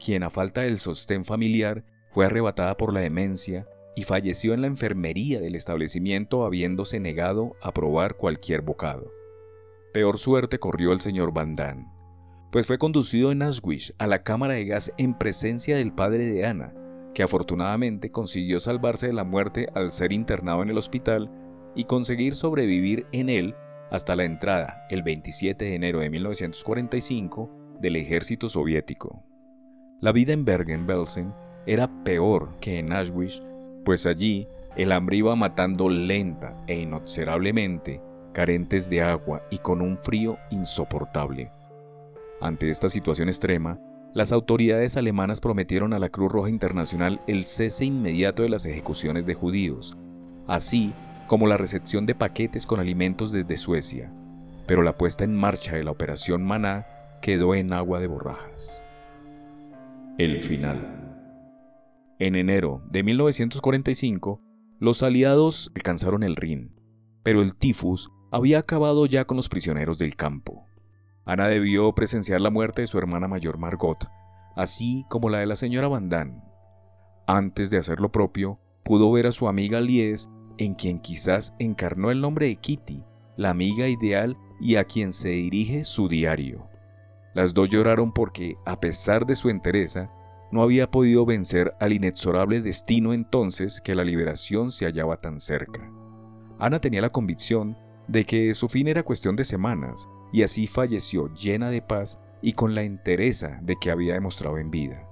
quien 0.03 0.21
a 0.21 0.29
falta 0.29 0.61
del 0.61 0.79
sostén 0.79 1.23
familiar 1.23 1.85
fue 2.11 2.25
arrebatada 2.25 2.75
por 2.75 2.91
la 2.91 2.99
demencia 2.99 3.69
y 3.95 4.03
falleció 4.03 4.53
en 4.53 4.61
la 4.61 4.67
enfermería 4.67 5.39
del 5.39 5.55
establecimiento 5.55 6.45
habiéndose 6.45 6.99
negado 6.99 7.55
a 7.61 7.73
probar 7.73 8.17
cualquier 8.17 8.61
bocado. 8.61 9.11
Peor 9.93 10.17
suerte 10.19 10.59
corrió 10.59 10.91
el 10.91 10.99
señor 10.99 11.33
Van 11.33 11.55
Damme, 11.55 11.87
pues 12.51 12.67
fue 12.67 12.77
conducido 12.77 13.31
en 13.31 13.41
Auschwitz 13.41 13.93
a 13.97 14.07
la 14.07 14.23
cámara 14.23 14.53
de 14.53 14.65
gas 14.65 14.91
en 14.97 15.17
presencia 15.17 15.77
del 15.77 15.93
padre 15.93 16.25
de 16.25 16.45
Ana, 16.45 16.73
que 17.13 17.23
afortunadamente 17.23 18.11
consiguió 18.11 18.59
salvarse 18.59 19.07
de 19.07 19.13
la 19.13 19.23
muerte 19.23 19.67
al 19.73 19.91
ser 19.91 20.11
internado 20.11 20.61
en 20.63 20.69
el 20.69 20.77
hospital 20.77 21.31
y 21.75 21.85
conseguir 21.85 22.35
sobrevivir 22.35 23.07
en 23.11 23.29
él 23.29 23.55
hasta 23.91 24.15
la 24.15 24.25
entrada, 24.25 24.85
el 24.89 25.03
27 25.03 25.65
de 25.65 25.75
enero 25.75 25.99
de 25.99 26.09
1945, 26.09 27.77
del 27.79 27.95
ejército 27.95 28.49
soviético. 28.49 29.23
La 30.01 30.11
vida 30.11 30.33
en 30.33 30.45
Bergen-Belsen 30.45 31.33
era 31.65 32.03
peor 32.03 32.57
que 32.59 32.79
en 32.79 32.91
Auschwitz, 32.93 33.41
pues 33.85 34.05
allí 34.05 34.49
el 34.75 34.91
hambre 34.91 35.17
iba 35.17 35.33
matando 35.37 35.87
lenta 35.87 36.61
e 36.67 36.77
inobservablemente, 36.77 38.01
carentes 38.33 38.89
de 38.89 39.01
agua 39.01 39.43
y 39.49 39.59
con 39.59 39.81
un 39.81 39.97
frío 39.97 40.37
insoportable. 40.49 41.51
Ante 42.41 42.69
esta 42.69 42.89
situación 42.89 43.29
extrema, 43.29 43.79
las 44.13 44.33
autoridades 44.33 44.97
alemanas 44.97 45.39
prometieron 45.39 45.93
a 45.93 45.99
la 45.99 46.09
Cruz 46.09 46.31
Roja 46.31 46.49
Internacional 46.49 47.21
el 47.27 47.45
cese 47.45 47.85
inmediato 47.85 48.43
de 48.43 48.49
las 48.49 48.65
ejecuciones 48.65 49.25
de 49.25 49.35
judíos, 49.35 49.95
así 50.47 50.91
como 51.27 51.47
la 51.47 51.57
recepción 51.57 52.05
de 52.05 52.15
paquetes 52.15 52.65
con 52.65 52.79
alimentos 52.79 53.31
desde 53.31 53.57
Suecia, 53.57 54.11
pero 54.67 54.81
la 54.81 54.97
puesta 54.97 55.23
en 55.23 55.35
marcha 55.35 55.75
de 55.75 55.83
la 55.83 55.91
Operación 55.91 56.43
Maná 56.43 56.85
quedó 57.21 57.55
en 57.55 57.71
agua 57.71 57.99
de 57.99 58.07
borrajas. 58.07 58.81
El 60.17 60.39
final. 60.39 61.04
En 62.17 62.35
enero 62.35 62.81
de 62.89 63.03
1945, 63.03 64.41
los 64.79 65.03
aliados 65.03 65.71
alcanzaron 65.75 66.23
el 66.23 66.37
Rin, 66.37 66.73
pero 67.23 67.41
el 67.41 67.55
tifus 67.55 68.09
había 68.31 68.59
acabado 68.59 69.05
ya 69.05 69.25
con 69.25 69.35
los 69.35 69.49
prisioneros 69.49 69.97
del 69.97 70.15
campo. 70.15 70.65
Ana 71.25 71.47
debió 71.47 71.93
presenciar 71.93 72.39
la 72.39 72.51
muerte 72.51 72.81
de 72.81 72.87
su 72.87 72.97
hermana 72.97 73.27
mayor 73.27 73.57
Margot, 73.57 74.07
así 74.55 75.05
como 75.09 75.29
la 75.29 75.39
de 75.39 75.45
la 75.45 75.57
señora 75.57 75.89
Van 75.89 76.07
Damme. 76.07 76.41
Antes 77.27 77.69
de 77.69 77.79
hacer 77.79 77.99
lo 77.99 78.11
propio, 78.11 78.59
pudo 78.83 79.11
ver 79.11 79.27
a 79.27 79.31
su 79.33 79.49
amiga 79.49 79.81
Lies, 79.81 80.29
en 80.57 80.75
quien 80.75 80.99
quizás 80.99 81.53
encarnó 81.59 82.11
el 82.11 82.21
nombre 82.21 82.45
de 82.45 82.55
Kitty, 82.55 83.03
la 83.35 83.49
amiga 83.49 83.89
ideal 83.89 84.37
y 84.61 84.77
a 84.77 84.85
quien 84.85 85.11
se 85.11 85.29
dirige 85.29 85.83
su 85.83 86.07
diario. 86.07 86.69
Las 87.33 87.53
dos 87.53 87.69
lloraron 87.69 88.13
porque, 88.13 88.55
a 88.65 88.79
pesar 88.79 89.25
de 89.25 89.35
su 89.35 89.49
entereza, 89.49 90.09
no 90.55 90.63
había 90.63 90.89
podido 90.89 91.25
vencer 91.25 91.75
al 91.81 91.91
inexorable 91.91 92.61
destino 92.61 93.13
entonces 93.13 93.81
que 93.81 93.93
la 93.93 94.05
liberación 94.05 94.71
se 94.71 94.85
hallaba 94.85 95.17
tan 95.17 95.41
cerca. 95.41 95.91
Ana 96.57 96.79
tenía 96.79 97.01
la 97.01 97.11
convicción 97.11 97.77
de 98.07 98.23
que 98.23 98.53
su 98.53 98.69
fin 98.69 98.87
era 98.87 99.03
cuestión 99.03 99.35
de 99.35 99.43
semanas 99.43 100.07
y 100.31 100.43
así 100.43 100.65
falleció 100.65 101.27
llena 101.33 101.69
de 101.69 101.81
paz 101.81 102.19
y 102.41 102.53
con 102.53 102.73
la 102.73 102.83
entereza 102.83 103.59
de 103.63 103.75
que 103.75 103.91
había 103.91 104.13
demostrado 104.13 104.57
en 104.57 104.71
vida. 104.71 105.09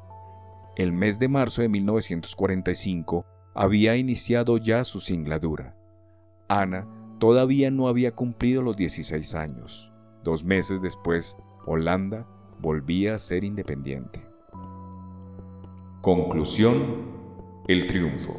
El 0.77 0.93
mes 0.93 1.19
de 1.19 1.27
marzo 1.27 1.61
de 1.61 1.67
1945 1.67 3.25
había 3.53 3.97
iniciado 3.97 4.57
ya 4.57 4.85
su 4.85 5.01
singladura. 5.01 5.75
Ana 6.47 6.87
todavía 7.19 7.69
no 7.69 7.89
había 7.89 8.15
cumplido 8.15 8.61
los 8.61 8.77
16 8.77 9.35
años. 9.35 9.91
Dos 10.23 10.45
meses 10.45 10.81
después, 10.81 11.35
Holanda 11.65 12.29
volvía 12.61 13.15
a 13.15 13.19
ser 13.19 13.43
independiente. 13.43 14.32
Conclusión. 16.03 17.63
El 17.65 17.87
triunfo. 17.87 18.33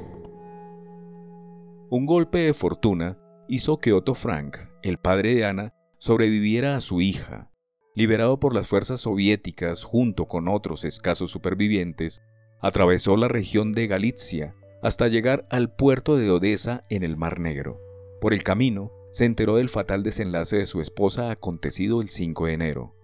Un 1.88 2.05
golpe 2.05 2.40
de 2.40 2.53
fortuna 2.53 3.16
hizo 3.48 3.79
que 3.79 3.94
Otto 3.94 4.14
Frank, 4.14 4.59
el 4.83 4.98
padre 4.98 5.35
de 5.35 5.46
Ana, 5.46 5.72
sobreviviera 5.96 6.77
a 6.77 6.83
su 6.83 7.00
hija. 7.00 7.50
Liberado 7.94 8.38
por 8.38 8.55
las 8.55 8.68
fuerzas 8.68 9.00
soviéticas 9.00 9.83
junto 9.83 10.27
con 10.27 10.46
otros 10.46 10.85
escasos 10.85 11.31
supervivientes, 11.31 12.22
atravesó 12.61 13.16
la 13.16 13.29
región 13.29 13.72
de 13.72 13.87
Galicia 13.87 14.55
hasta 14.83 15.09
llegar 15.09 15.46
al 15.48 15.74
puerto 15.74 16.18
de 16.18 16.31
Odessa 16.31 16.85
en 16.90 17.03
el 17.03 17.16
Mar 17.16 17.40
Negro. 17.40 17.81
Por 18.20 18.35
el 18.35 18.42
camino, 18.42 18.92
se 19.11 19.24
enteró 19.24 19.57
del 19.57 19.70
fatal 19.70 20.03
desenlace 20.03 20.59
de 20.59 20.66
su 20.66 20.83
esposa 20.83 21.31
acontecido 21.31 22.03
el 22.03 22.11
5 22.11 22.44
de 22.44 22.53
enero. 22.53 22.94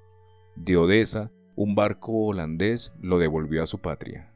De 0.55 0.77
Odessa, 0.77 1.33
un 1.57 1.75
barco 1.75 2.13
holandés 2.27 2.93
lo 3.01 3.19
devolvió 3.19 3.63
a 3.63 3.67
su 3.67 3.79
patria. 3.79 4.30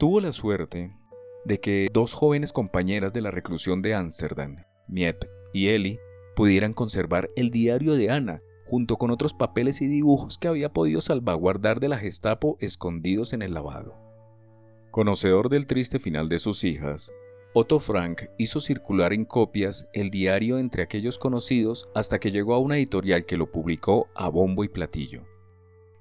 Tuvo 0.00 0.22
la 0.22 0.32
suerte 0.32 0.96
de 1.44 1.60
que 1.60 1.88
dos 1.92 2.14
jóvenes 2.14 2.54
compañeras 2.54 3.12
de 3.12 3.20
la 3.20 3.30
reclusión 3.30 3.82
de 3.82 3.92
Ámsterdam, 3.92 4.64
Miep 4.88 5.26
y 5.52 5.68
Eli, 5.68 5.98
pudieran 6.34 6.72
conservar 6.72 7.28
el 7.36 7.50
diario 7.50 7.92
de 7.92 8.08
Ana, 8.08 8.40
junto 8.64 8.96
con 8.96 9.10
otros 9.10 9.34
papeles 9.34 9.82
y 9.82 9.88
dibujos 9.88 10.38
que 10.38 10.48
había 10.48 10.72
podido 10.72 11.02
salvaguardar 11.02 11.80
de 11.80 11.90
la 11.90 11.98
Gestapo 11.98 12.56
escondidos 12.60 13.34
en 13.34 13.42
el 13.42 13.52
lavado. 13.52 13.92
Conocedor 14.90 15.50
del 15.50 15.66
triste 15.66 15.98
final 15.98 16.30
de 16.30 16.38
sus 16.38 16.64
hijas, 16.64 17.12
Otto 17.52 17.78
Frank 17.78 18.22
hizo 18.38 18.60
circular 18.60 19.12
en 19.12 19.26
copias 19.26 19.84
el 19.92 20.08
diario 20.08 20.58
entre 20.58 20.82
aquellos 20.82 21.18
conocidos 21.18 21.90
hasta 21.94 22.18
que 22.18 22.30
llegó 22.30 22.54
a 22.54 22.58
una 22.58 22.78
editorial 22.78 23.26
que 23.26 23.36
lo 23.36 23.52
publicó 23.52 24.08
a 24.14 24.30
bombo 24.30 24.64
y 24.64 24.68
platillo. 24.68 25.26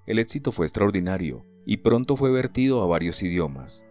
El 0.05 0.19
éxito 0.19 0.53
fue 0.53 0.67
extraordinario 0.67 1.45
y 1.65 1.77
pronto 1.77 2.15
fue 2.15 2.31
vertido 2.31 2.81
a 2.81 2.87
varios 2.87 3.21
idiomas. 3.21 3.85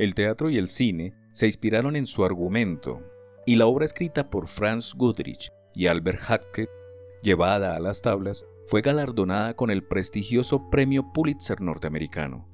El 0.00 0.14
teatro 0.14 0.48
y 0.48 0.56
el 0.56 0.68
cine 0.68 1.12
se 1.30 1.44
inspiraron 1.44 1.94
en 1.94 2.06
su 2.06 2.24
argumento, 2.24 3.02
y 3.44 3.56
la 3.56 3.66
obra 3.66 3.84
escrita 3.84 4.30
por 4.30 4.46
Franz 4.46 4.94
Goodrich 4.94 5.52
y 5.74 5.88
Albert 5.88 6.20
Hackett, 6.20 6.70
llevada 7.22 7.76
a 7.76 7.80
las 7.80 8.00
tablas, 8.00 8.46
fue 8.66 8.80
galardonada 8.80 9.52
con 9.56 9.68
el 9.68 9.84
prestigioso 9.84 10.70
Premio 10.70 11.12
Pulitzer 11.12 11.60
norteamericano. 11.60 12.48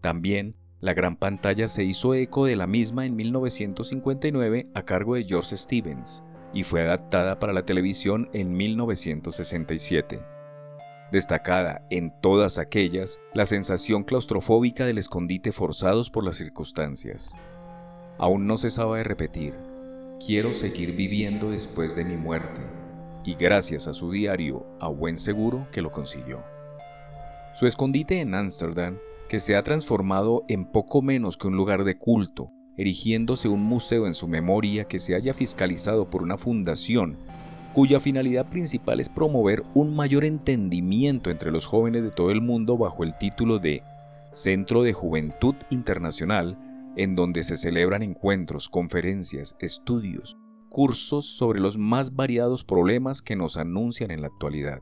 También, 0.00 0.56
la 0.80 0.92
gran 0.92 1.14
pantalla 1.14 1.68
se 1.68 1.84
hizo 1.84 2.12
eco 2.12 2.44
de 2.44 2.56
la 2.56 2.66
misma 2.66 3.06
en 3.06 3.14
1959 3.14 4.72
a 4.74 4.84
cargo 4.84 5.14
de 5.14 5.22
George 5.22 5.56
Stevens 5.56 6.24
y 6.52 6.64
fue 6.64 6.82
adaptada 6.82 7.38
para 7.38 7.52
la 7.52 7.64
televisión 7.64 8.28
en 8.32 8.52
1967. 8.56 10.39
Destacada 11.12 11.82
en 11.90 12.12
todas 12.20 12.56
aquellas 12.58 13.18
la 13.34 13.44
sensación 13.44 14.04
claustrofóbica 14.04 14.86
del 14.86 14.98
escondite 14.98 15.50
forzados 15.50 16.08
por 16.08 16.24
las 16.24 16.36
circunstancias. 16.36 17.32
Aún 18.16 18.46
no 18.46 18.58
cesaba 18.58 18.98
de 18.98 19.02
repetir, 19.02 19.54
quiero 20.24 20.54
seguir 20.54 20.94
viviendo 20.94 21.50
después 21.50 21.96
de 21.96 22.04
mi 22.04 22.16
muerte, 22.16 22.60
y 23.24 23.34
gracias 23.34 23.88
a 23.88 23.94
su 23.94 24.12
diario, 24.12 24.66
a 24.78 24.86
buen 24.86 25.18
seguro 25.18 25.66
que 25.72 25.82
lo 25.82 25.90
consiguió. 25.90 26.44
Su 27.54 27.66
escondite 27.66 28.20
en 28.20 28.34
Ámsterdam, 28.34 28.98
que 29.28 29.40
se 29.40 29.56
ha 29.56 29.64
transformado 29.64 30.44
en 30.46 30.64
poco 30.64 31.02
menos 31.02 31.36
que 31.36 31.48
un 31.48 31.56
lugar 31.56 31.82
de 31.82 31.98
culto, 31.98 32.52
erigiéndose 32.76 33.48
un 33.48 33.64
museo 33.64 34.06
en 34.06 34.14
su 34.14 34.28
memoria 34.28 34.84
que 34.84 35.00
se 35.00 35.16
haya 35.16 35.34
fiscalizado 35.34 36.08
por 36.08 36.22
una 36.22 36.38
fundación 36.38 37.18
cuya 37.72 38.00
finalidad 38.00 38.46
principal 38.48 39.00
es 39.00 39.08
promover 39.08 39.64
un 39.74 39.94
mayor 39.94 40.24
entendimiento 40.24 41.30
entre 41.30 41.50
los 41.50 41.66
jóvenes 41.66 42.02
de 42.02 42.10
todo 42.10 42.30
el 42.30 42.40
mundo 42.40 42.76
bajo 42.76 43.04
el 43.04 43.16
título 43.18 43.58
de 43.58 43.82
Centro 44.32 44.82
de 44.82 44.92
Juventud 44.92 45.54
Internacional 45.70 46.58
en 46.96 47.14
donde 47.16 47.44
se 47.44 47.56
celebran 47.56 48.02
encuentros, 48.02 48.68
conferencias, 48.68 49.56
estudios, 49.60 50.36
cursos 50.68 51.26
sobre 51.26 51.60
los 51.60 51.78
más 51.78 52.14
variados 52.14 52.64
problemas 52.64 53.22
que 53.22 53.36
nos 53.36 53.56
anuncian 53.56 54.10
en 54.10 54.22
la 54.22 54.28
actualidad. 54.28 54.80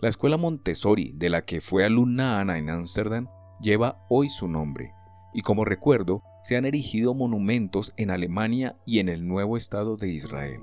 La 0.00 0.08
escuela 0.08 0.36
Montessori, 0.36 1.12
de 1.14 1.30
la 1.30 1.44
que 1.44 1.60
fue 1.60 1.84
alumna 1.84 2.40
Ana 2.40 2.58
en 2.58 2.68
Ámsterdam, 2.68 3.28
lleva 3.60 4.04
hoy 4.10 4.28
su 4.28 4.48
nombre, 4.48 4.92
y 5.32 5.40
como 5.40 5.64
recuerdo, 5.64 6.22
se 6.42 6.56
han 6.56 6.66
erigido 6.66 7.14
monumentos 7.14 7.94
en 7.96 8.10
Alemania 8.10 8.76
y 8.84 8.98
en 8.98 9.08
el 9.08 9.26
nuevo 9.26 9.56
Estado 9.56 9.96
de 9.96 10.08
Israel. 10.08 10.60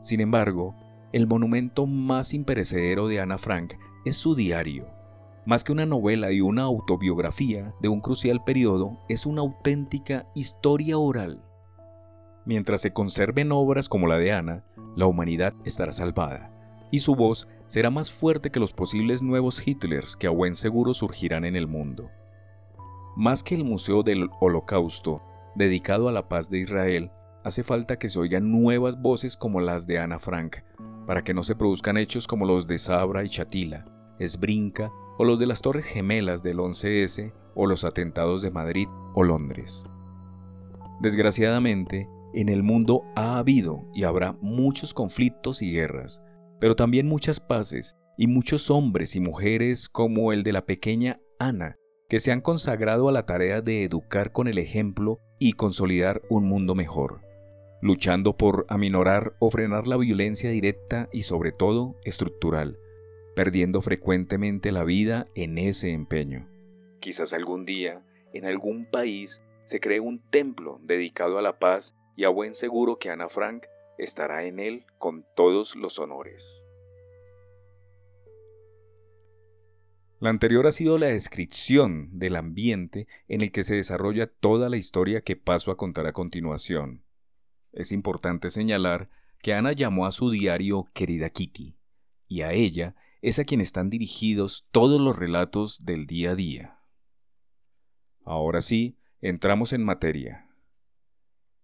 Sin 0.00 0.20
embargo, 0.20 0.74
el 1.12 1.26
monumento 1.26 1.86
más 1.86 2.34
imperecedero 2.34 3.08
de 3.08 3.20
Ana 3.20 3.38
Frank 3.38 3.74
es 4.04 4.16
su 4.16 4.34
diario, 4.34 4.98
más 5.48 5.64
que 5.64 5.72
una 5.72 5.86
novela 5.86 6.30
y 6.30 6.42
una 6.42 6.64
autobiografía 6.64 7.74
de 7.80 7.88
un 7.88 8.02
crucial 8.02 8.44
periodo, 8.44 8.98
es 9.08 9.24
una 9.24 9.40
auténtica 9.40 10.26
historia 10.34 10.98
oral. 10.98 11.42
Mientras 12.44 12.82
se 12.82 12.92
conserven 12.92 13.50
obras 13.50 13.88
como 13.88 14.06
la 14.06 14.18
de 14.18 14.30
Ana, 14.30 14.66
la 14.94 15.06
humanidad 15.06 15.54
estará 15.64 15.92
salvada, 15.92 16.52
y 16.90 17.00
su 17.00 17.14
voz 17.14 17.48
será 17.66 17.88
más 17.88 18.12
fuerte 18.12 18.50
que 18.50 18.60
los 18.60 18.74
posibles 18.74 19.22
nuevos 19.22 19.66
Hitlers 19.66 20.16
que 20.16 20.26
a 20.26 20.30
buen 20.30 20.54
seguro 20.54 20.92
surgirán 20.92 21.46
en 21.46 21.56
el 21.56 21.66
mundo. 21.66 22.10
Más 23.16 23.42
que 23.42 23.54
el 23.54 23.64
Museo 23.64 24.02
del 24.02 24.28
Holocausto, 24.40 25.22
dedicado 25.54 26.10
a 26.10 26.12
la 26.12 26.28
paz 26.28 26.50
de 26.50 26.58
Israel, 26.58 27.10
hace 27.44 27.62
falta 27.62 27.98
que 27.98 28.08
se 28.08 28.18
oigan 28.18 28.50
nuevas 28.50 29.00
voces 29.00 29.36
como 29.36 29.60
las 29.60 29.86
de 29.86 29.98
Ana 29.98 30.18
Frank, 30.18 30.56
para 31.06 31.24
que 31.24 31.34
no 31.34 31.42
se 31.42 31.54
produzcan 31.54 31.96
hechos 31.96 32.26
como 32.26 32.44
los 32.44 32.66
de 32.66 32.78
Sabra 32.78 33.24
y 33.24 33.28
Chatila, 33.28 33.84
Esbrinca 34.18 34.90
o 35.18 35.24
los 35.24 35.38
de 35.38 35.46
las 35.46 35.62
Torres 35.62 35.86
Gemelas 35.86 36.42
del 36.42 36.58
11S 36.58 37.32
o 37.54 37.66
los 37.66 37.84
atentados 37.84 38.42
de 38.42 38.50
Madrid 38.50 38.88
o 39.14 39.22
Londres. 39.22 39.84
Desgraciadamente, 41.00 42.08
en 42.34 42.48
el 42.48 42.62
mundo 42.62 43.02
ha 43.16 43.38
habido 43.38 43.88
y 43.94 44.04
habrá 44.04 44.36
muchos 44.40 44.92
conflictos 44.92 45.62
y 45.62 45.72
guerras, 45.72 46.22
pero 46.60 46.76
también 46.76 47.08
muchas 47.08 47.40
paces 47.40 47.96
y 48.16 48.26
muchos 48.26 48.70
hombres 48.70 49.16
y 49.16 49.20
mujeres 49.20 49.88
como 49.88 50.32
el 50.32 50.42
de 50.42 50.52
la 50.52 50.66
pequeña 50.66 51.20
Ana, 51.38 51.76
que 52.08 52.20
se 52.20 52.32
han 52.32 52.40
consagrado 52.40 53.08
a 53.08 53.12
la 53.12 53.26
tarea 53.26 53.60
de 53.60 53.84
educar 53.84 54.32
con 54.32 54.48
el 54.48 54.58
ejemplo 54.58 55.18
y 55.38 55.52
consolidar 55.52 56.22
un 56.28 56.48
mundo 56.48 56.74
mejor, 56.74 57.20
luchando 57.80 58.36
por 58.36 58.66
aminorar 58.68 59.34
o 59.38 59.50
frenar 59.50 59.86
la 59.86 59.96
violencia 59.96 60.50
directa 60.50 61.08
y 61.12 61.22
sobre 61.22 61.52
todo 61.52 61.96
estructural, 62.04 62.78
perdiendo 63.36 63.80
frecuentemente 63.80 64.72
la 64.72 64.84
vida 64.84 65.28
en 65.34 65.58
ese 65.58 65.92
empeño. 65.92 66.48
Quizás 67.00 67.32
algún 67.32 67.64
día, 67.64 68.02
en 68.32 68.44
algún 68.44 68.86
país, 68.90 69.40
se 69.66 69.80
cree 69.80 70.00
un 70.00 70.20
templo 70.30 70.80
dedicado 70.82 71.38
a 71.38 71.42
la 71.42 71.58
paz 71.58 71.94
y 72.16 72.24
a 72.24 72.30
buen 72.30 72.54
seguro 72.54 72.98
que 72.98 73.10
Ana 73.10 73.28
Frank 73.28 73.64
estará 73.98 74.44
en 74.44 74.58
él 74.58 74.84
con 74.98 75.24
todos 75.36 75.76
los 75.76 75.98
honores. 75.98 76.64
La 80.20 80.30
anterior 80.30 80.66
ha 80.66 80.72
sido 80.72 80.98
la 80.98 81.06
descripción 81.06 82.18
del 82.18 82.34
ambiente 82.34 83.06
en 83.28 83.40
el 83.40 83.52
que 83.52 83.62
se 83.62 83.76
desarrolla 83.76 84.26
toda 84.26 84.68
la 84.68 84.76
historia 84.76 85.20
que 85.20 85.36
paso 85.36 85.70
a 85.70 85.76
contar 85.76 86.06
a 86.06 86.12
continuación. 86.12 87.04
Es 87.72 87.92
importante 87.92 88.50
señalar 88.50 89.08
que 89.42 89.54
Ana 89.54 89.72
llamó 89.72 90.06
a 90.06 90.10
su 90.10 90.30
diario 90.30 90.86
Querida 90.94 91.30
Kitty, 91.30 91.76
y 92.26 92.42
a 92.42 92.52
ella 92.52 92.94
es 93.22 93.38
a 93.38 93.44
quien 93.44 93.60
están 93.60 93.90
dirigidos 93.90 94.66
todos 94.70 95.00
los 95.00 95.16
relatos 95.16 95.84
del 95.84 96.06
día 96.06 96.32
a 96.32 96.34
día. 96.34 96.78
Ahora 98.24 98.60
sí, 98.60 98.98
entramos 99.20 99.72
en 99.72 99.84
materia. 99.84 100.48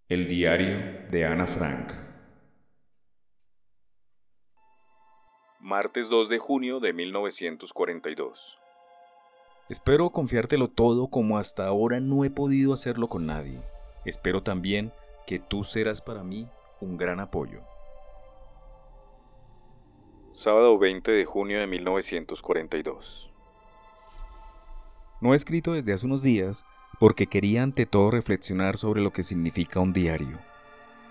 El 0.09 0.29
diario 0.29 1.09
de 1.11 1.27
Ana 1.27 1.47
Frank. 1.47 1.93
Martes 5.61 6.09
2 6.11 6.29
de 6.29 6.39
junio 6.39 6.81
de 6.81 6.93
1942. 6.93 8.39
Espero 9.71 10.11
confiártelo 10.11 10.69
todo 10.69 11.09
como 11.09 11.39
hasta 11.39 11.67
ahora 11.67 12.01
no 12.01 12.25
he 12.25 12.31
podido 12.31 12.75
hacerlo 12.75 13.09
con 13.09 13.27
nadie. 13.27 13.63
Espero 14.05 14.43
también 14.43 14.93
que 15.27 15.39
tú 15.39 15.65
serás 15.65 16.01
para 16.01 16.23
mí 16.23 16.49
un 16.81 16.97
gran 16.97 17.21
apoyo. 17.21 17.61
Sábado 20.33 20.79
20 20.79 21.11
de 21.11 21.25
junio 21.25 21.61
de 21.61 21.67
1942. 21.67 23.31
No 25.21 25.33
he 25.33 25.37
escrito 25.37 25.73
desde 25.73 25.93
hace 25.93 26.07
unos 26.07 26.23
días 26.23 26.67
porque 26.99 27.27
quería 27.27 27.63
ante 27.63 27.87
todo 27.87 28.11
reflexionar 28.11 28.77
sobre 28.77 29.01
lo 29.01 29.13
que 29.13 29.23
significa 29.23 29.81
un 29.81 29.93
diario. 29.93 30.39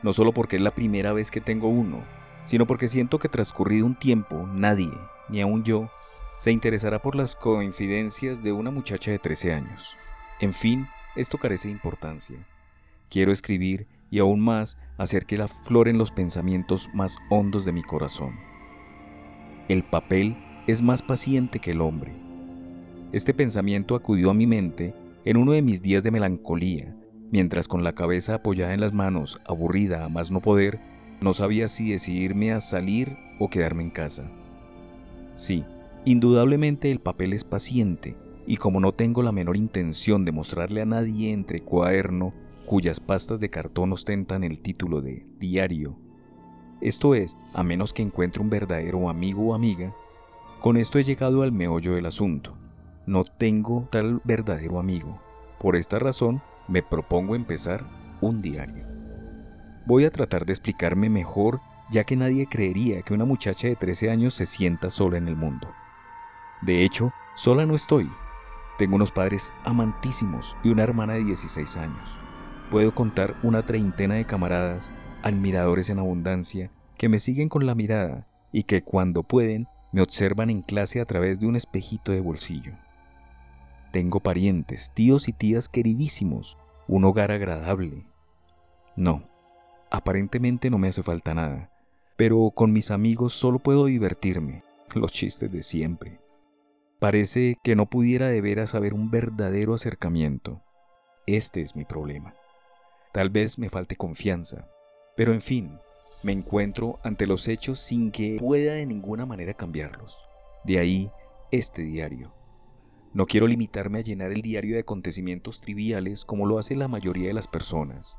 No 0.01 0.13
solo 0.13 0.33
porque 0.33 0.57
es 0.57 0.61
la 0.61 0.71
primera 0.71 1.13
vez 1.13 1.31
que 1.31 1.41
tengo 1.41 1.69
uno, 1.69 2.01
sino 2.45 2.67
porque 2.67 2.87
siento 2.87 3.19
que 3.19 3.29
transcurrido 3.29 3.85
un 3.85 3.95
tiempo 3.95 4.47
nadie, 4.53 4.91
ni 5.29 5.41
aun 5.41 5.63
yo, 5.63 5.89
se 6.37 6.51
interesará 6.51 7.01
por 7.01 7.15
las 7.15 7.35
coincidencias 7.35 8.43
de 8.43 8.51
una 8.51 8.69
muchacha 8.69 9.11
de 9.11 9.19
13 9.19 9.53
años. 9.53 9.95
En 10.39 10.53
fin, 10.53 10.87
esto 11.15 11.37
carece 11.37 11.69
de 11.69 11.73
importancia. 11.73 12.37
Quiero 13.09 13.31
escribir 13.31 13.87
y 14.13 14.19
aún 14.19 14.41
más 14.41 14.77
hacer 14.99 15.25
que 15.25 15.37
la 15.37 15.47
floren 15.47 15.97
los 15.97 16.11
pensamientos 16.11 16.87
más 16.93 17.17
hondos 17.31 17.65
de 17.65 17.71
mi 17.71 17.81
corazón. 17.81 18.35
El 19.67 19.81
papel 19.81 20.37
es 20.67 20.83
más 20.83 21.01
paciente 21.01 21.57
que 21.57 21.71
el 21.71 21.81
hombre. 21.81 22.11
Este 23.11 23.33
pensamiento 23.33 23.95
acudió 23.95 24.29
a 24.29 24.35
mi 24.35 24.45
mente 24.45 24.93
en 25.25 25.35
uno 25.35 25.53
de 25.53 25.63
mis 25.63 25.81
días 25.81 26.03
de 26.03 26.11
melancolía, 26.11 26.95
mientras 27.31 27.67
con 27.67 27.83
la 27.83 27.95
cabeza 27.95 28.35
apoyada 28.35 28.75
en 28.75 28.81
las 28.81 28.93
manos, 28.93 29.41
aburrida 29.47 30.05
a 30.05 30.09
más 30.09 30.29
no 30.29 30.41
poder, 30.41 30.79
no 31.19 31.33
sabía 31.33 31.67
si 31.67 31.89
decidirme 31.89 32.51
a 32.51 32.61
salir 32.61 33.17
o 33.39 33.49
quedarme 33.49 33.81
en 33.81 33.89
casa. 33.89 34.29
Sí, 35.33 35.65
indudablemente 36.05 36.91
el 36.91 36.99
papel 36.99 37.33
es 37.33 37.43
paciente, 37.43 38.15
y 38.45 38.57
como 38.57 38.79
no 38.79 38.91
tengo 38.91 39.23
la 39.23 39.31
menor 39.31 39.57
intención 39.57 40.23
de 40.23 40.31
mostrarle 40.31 40.83
a 40.83 40.85
nadie 40.85 41.31
entre 41.31 41.61
cuaderno 41.61 42.42
cuyas 42.65 42.99
pastas 42.99 43.39
de 43.39 43.49
cartón 43.49 43.93
ostentan 43.93 44.43
el 44.43 44.59
título 44.59 45.01
de 45.01 45.25
diario, 45.37 45.97
esto 46.83 47.15
es, 47.15 47.37
a 47.53 47.63
menos 47.63 47.93
que 47.93 48.01
encuentre 48.01 48.41
un 48.41 48.49
verdadero 48.49 49.07
amigo 49.07 49.47
o 49.47 49.55
amiga, 49.55 49.93
con 50.59 50.75
esto 50.75 50.99
he 50.99 51.05
llegado 51.05 51.41
al 51.41 51.53
meollo 51.53 51.95
del 51.95 52.05
asunto. 52.05 52.57
No 53.05 53.23
tengo 53.23 53.87
tal 53.89 54.19
verdadero 54.25 54.79
amigo. 54.79 55.21
Por 55.61 55.77
esta 55.77 55.97
razón, 55.97 56.41
me 56.67 56.83
propongo 56.83 57.35
empezar 57.35 57.85
un 58.19 58.41
diario. 58.41 58.85
Voy 59.85 60.03
a 60.03 60.11
tratar 60.11 60.45
de 60.45 60.51
explicarme 60.51 61.09
mejor 61.09 61.61
ya 61.89 62.03
que 62.03 62.17
nadie 62.17 62.47
creería 62.47 63.01
que 63.01 63.13
una 63.13 63.23
muchacha 63.23 63.67
de 63.67 63.77
13 63.77 64.09
años 64.09 64.33
se 64.33 64.45
sienta 64.45 64.89
sola 64.89 65.17
en 65.17 65.29
el 65.29 65.37
mundo. 65.37 65.71
De 66.61 66.83
hecho, 66.83 67.13
sola 67.33 67.65
no 67.65 67.75
estoy. 67.75 68.09
Tengo 68.77 68.97
unos 68.97 69.11
padres 69.11 69.53
amantísimos 69.63 70.57
y 70.63 70.69
una 70.69 70.83
hermana 70.83 71.13
de 71.13 71.23
16 71.23 71.77
años. 71.77 72.22
Puedo 72.73 72.95
contar 72.95 73.35
una 73.43 73.63
treintena 73.63 74.15
de 74.15 74.25
camaradas, 74.25 74.91
admiradores 75.21 75.91
en 75.91 75.99
abundancia, 75.99 76.71
que 76.97 77.07
me 77.07 77.19
siguen 77.19 77.47
con 77.47 77.67
la 77.67 77.75
mirada 77.75 78.25
y 78.51 78.63
que 78.63 78.81
cuando 78.81 79.21
pueden 79.21 79.67
me 79.91 80.01
observan 80.01 80.49
en 80.49 80.63
clase 80.63 80.99
a 80.99 81.05
través 81.05 81.39
de 81.39 81.45
un 81.45 81.55
espejito 81.55 82.11
de 82.11 82.19
bolsillo. 82.19 82.73
Tengo 83.91 84.21
parientes, 84.21 84.91
tíos 84.91 85.27
y 85.27 85.33
tías 85.33 85.69
queridísimos, 85.69 86.57
un 86.87 87.05
hogar 87.05 87.31
agradable. 87.31 88.07
No, 88.95 89.21
aparentemente 89.91 90.71
no 90.71 90.79
me 90.79 90.87
hace 90.87 91.03
falta 91.03 91.35
nada, 91.35 91.69
pero 92.15 92.49
con 92.55 92.73
mis 92.73 92.89
amigos 92.89 93.33
solo 93.33 93.59
puedo 93.59 93.85
divertirme, 93.85 94.63
los 94.95 95.11
chistes 95.11 95.51
de 95.51 95.61
siempre. 95.61 96.19
Parece 96.99 97.55
que 97.61 97.75
no 97.75 97.85
pudiera 97.85 98.29
de 98.29 98.41
veras 98.41 98.73
haber 98.73 98.95
un 98.95 99.11
verdadero 99.11 99.75
acercamiento. 99.75 100.63
Este 101.27 101.61
es 101.61 101.75
mi 101.75 101.85
problema. 101.85 102.33
Tal 103.13 103.29
vez 103.29 103.57
me 103.57 103.69
falte 103.69 103.95
confianza, 103.95 104.67
pero 105.15 105.33
en 105.33 105.41
fin, 105.41 105.79
me 106.21 106.33
encuentro 106.33 106.99
ante 107.03 107.27
los 107.27 107.47
hechos 107.47 107.79
sin 107.79 108.11
que 108.11 108.37
pueda 108.39 108.73
de 108.73 108.85
ninguna 108.85 109.25
manera 109.25 109.53
cambiarlos. 109.53 110.17
De 110.65 110.79
ahí 110.79 111.11
este 111.51 111.83
diario 111.83 112.33
no 113.13 113.27
quiero 113.27 113.45
limitarme 113.45 113.99
a 113.99 114.01
llenar 114.01 114.31
el 114.31 114.41
diario 114.41 114.73
de 114.73 114.81
acontecimientos 114.81 115.61
triviales 115.61 116.25
como 116.25 116.47
lo 116.47 116.57
hace 116.57 116.75
la 116.75 116.87
mayoría 116.87 117.27
de 117.27 117.35
las 117.35 117.47
personas. 117.47 118.17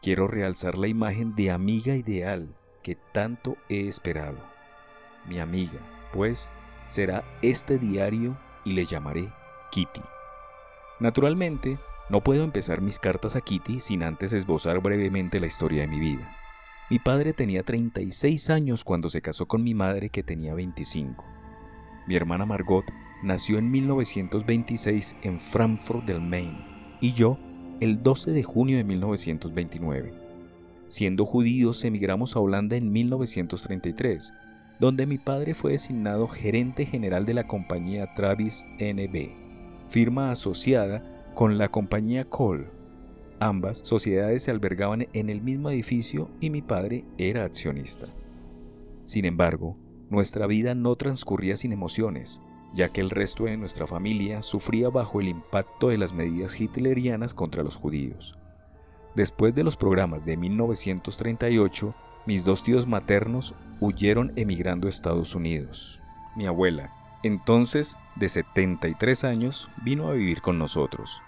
Quiero 0.00 0.28
realzar 0.28 0.78
la 0.78 0.86
imagen 0.86 1.34
de 1.34 1.50
amiga 1.50 1.96
ideal 1.96 2.54
que 2.84 2.94
tanto 2.94 3.56
he 3.68 3.88
esperado. 3.88 4.38
Mi 5.26 5.40
amiga, 5.40 5.80
pues, 6.12 6.50
será 6.86 7.24
este 7.42 7.78
diario 7.80 8.36
y 8.64 8.74
le 8.74 8.86
llamaré 8.86 9.28
Kitty. 9.72 10.02
Naturalmente, 11.00 11.78
no 12.10 12.22
puedo 12.22 12.42
empezar 12.42 12.80
mis 12.80 12.98
cartas 12.98 13.36
a 13.36 13.40
Kitty 13.40 13.80
sin 13.80 14.02
antes 14.02 14.32
esbozar 14.32 14.80
brevemente 14.80 15.40
la 15.40 15.46
historia 15.46 15.82
de 15.82 15.88
mi 15.88 16.00
vida. 16.00 16.28
Mi 16.90 16.98
padre 16.98 17.34
tenía 17.34 17.62
36 17.62 18.48
años 18.48 18.82
cuando 18.82 19.10
se 19.10 19.20
casó 19.20 19.46
con 19.46 19.62
mi 19.62 19.74
madre 19.74 20.08
que 20.08 20.22
tenía 20.22 20.54
25. 20.54 21.24
Mi 22.06 22.16
hermana 22.16 22.46
Margot 22.46 22.86
nació 23.22 23.58
en 23.58 23.70
1926 23.70 25.16
en 25.22 25.38
Frankfurt 25.38 26.06
del 26.06 26.22
Main 26.22 26.56
y 27.02 27.12
yo 27.12 27.38
el 27.80 28.02
12 28.02 28.30
de 28.30 28.42
junio 28.42 28.78
de 28.78 28.84
1929. 28.84 30.14
Siendo 30.86 31.26
judíos 31.26 31.84
emigramos 31.84 32.34
a 32.34 32.40
Holanda 32.40 32.76
en 32.76 32.90
1933, 32.90 34.32
donde 34.80 35.04
mi 35.04 35.18
padre 35.18 35.54
fue 35.54 35.72
designado 35.72 36.26
gerente 36.26 36.86
general 36.86 37.26
de 37.26 37.34
la 37.34 37.46
compañía 37.46 38.14
Travis 38.14 38.64
NB, 38.78 39.90
firma 39.90 40.30
asociada 40.30 41.17
con 41.38 41.56
la 41.56 41.68
compañía 41.68 42.24
Kohl. 42.24 42.66
Ambas 43.38 43.78
sociedades 43.78 44.42
se 44.42 44.50
albergaban 44.50 45.06
en 45.12 45.30
el 45.30 45.40
mismo 45.40 45.70
edificio 45.70 46.28
y 46.40 46.50
mi 46.50 46.62
padre 46.62 47.04
era 47.16 47.44
accionista. 47.44 48.08
Sin 49.04 49.24
embargo, 49.24 49.76
nuestra 50.10 50.48
vida 50.48 50.74
no 50.74 50.96
transcurría 50.96 51.56
sin 51.56 51.70
emociones, 51.70 52.42
ya 52.74 52.88
que 52.88 53.00
el 53.00 53.10
resto 53.10 53.44
de 53.44 53.56
nuestra 53.56 53.86
familia 53.86 54.42
sufría 54.42 54.88
bajo 54.88 55.20
el 55.20 55.28
impacto 55.28 55.90
de 55.90 55.98
las 55.98 56.12
medidas 56.12 56.60
hitlerianas 56.60 57.34
contra 57.34 57.62
los 57.62 57.76
judíos. 57.76 58.36
Después 59.14 59.54
de 59.54 59.62
los 59.62 59.76
programas 59.76 60.24
de 60.24 60.36
1938, 60.36 61.94
mis 62.26 62.42
dos 62.42 62.64
tíos 62.64 62.88
maternos 62.88 63.54
huyeron 63.78 64.32
emigrando 64.34 64.88
a 64.88 64.90
Estados 64.90 65.36
Unidos. 65.36 66.00
Mi 66.34 66.48
abuela, 66.48 66.90
entonces 67.22 67.96
de 68.16 68.28
73 68.28 69.22
años, 69.22 69.68
vino 69.84 70.08
a 70.08 70.14
vivir 70.14 70.42
con 70.42 70.58
nosotros. 70.58 71.22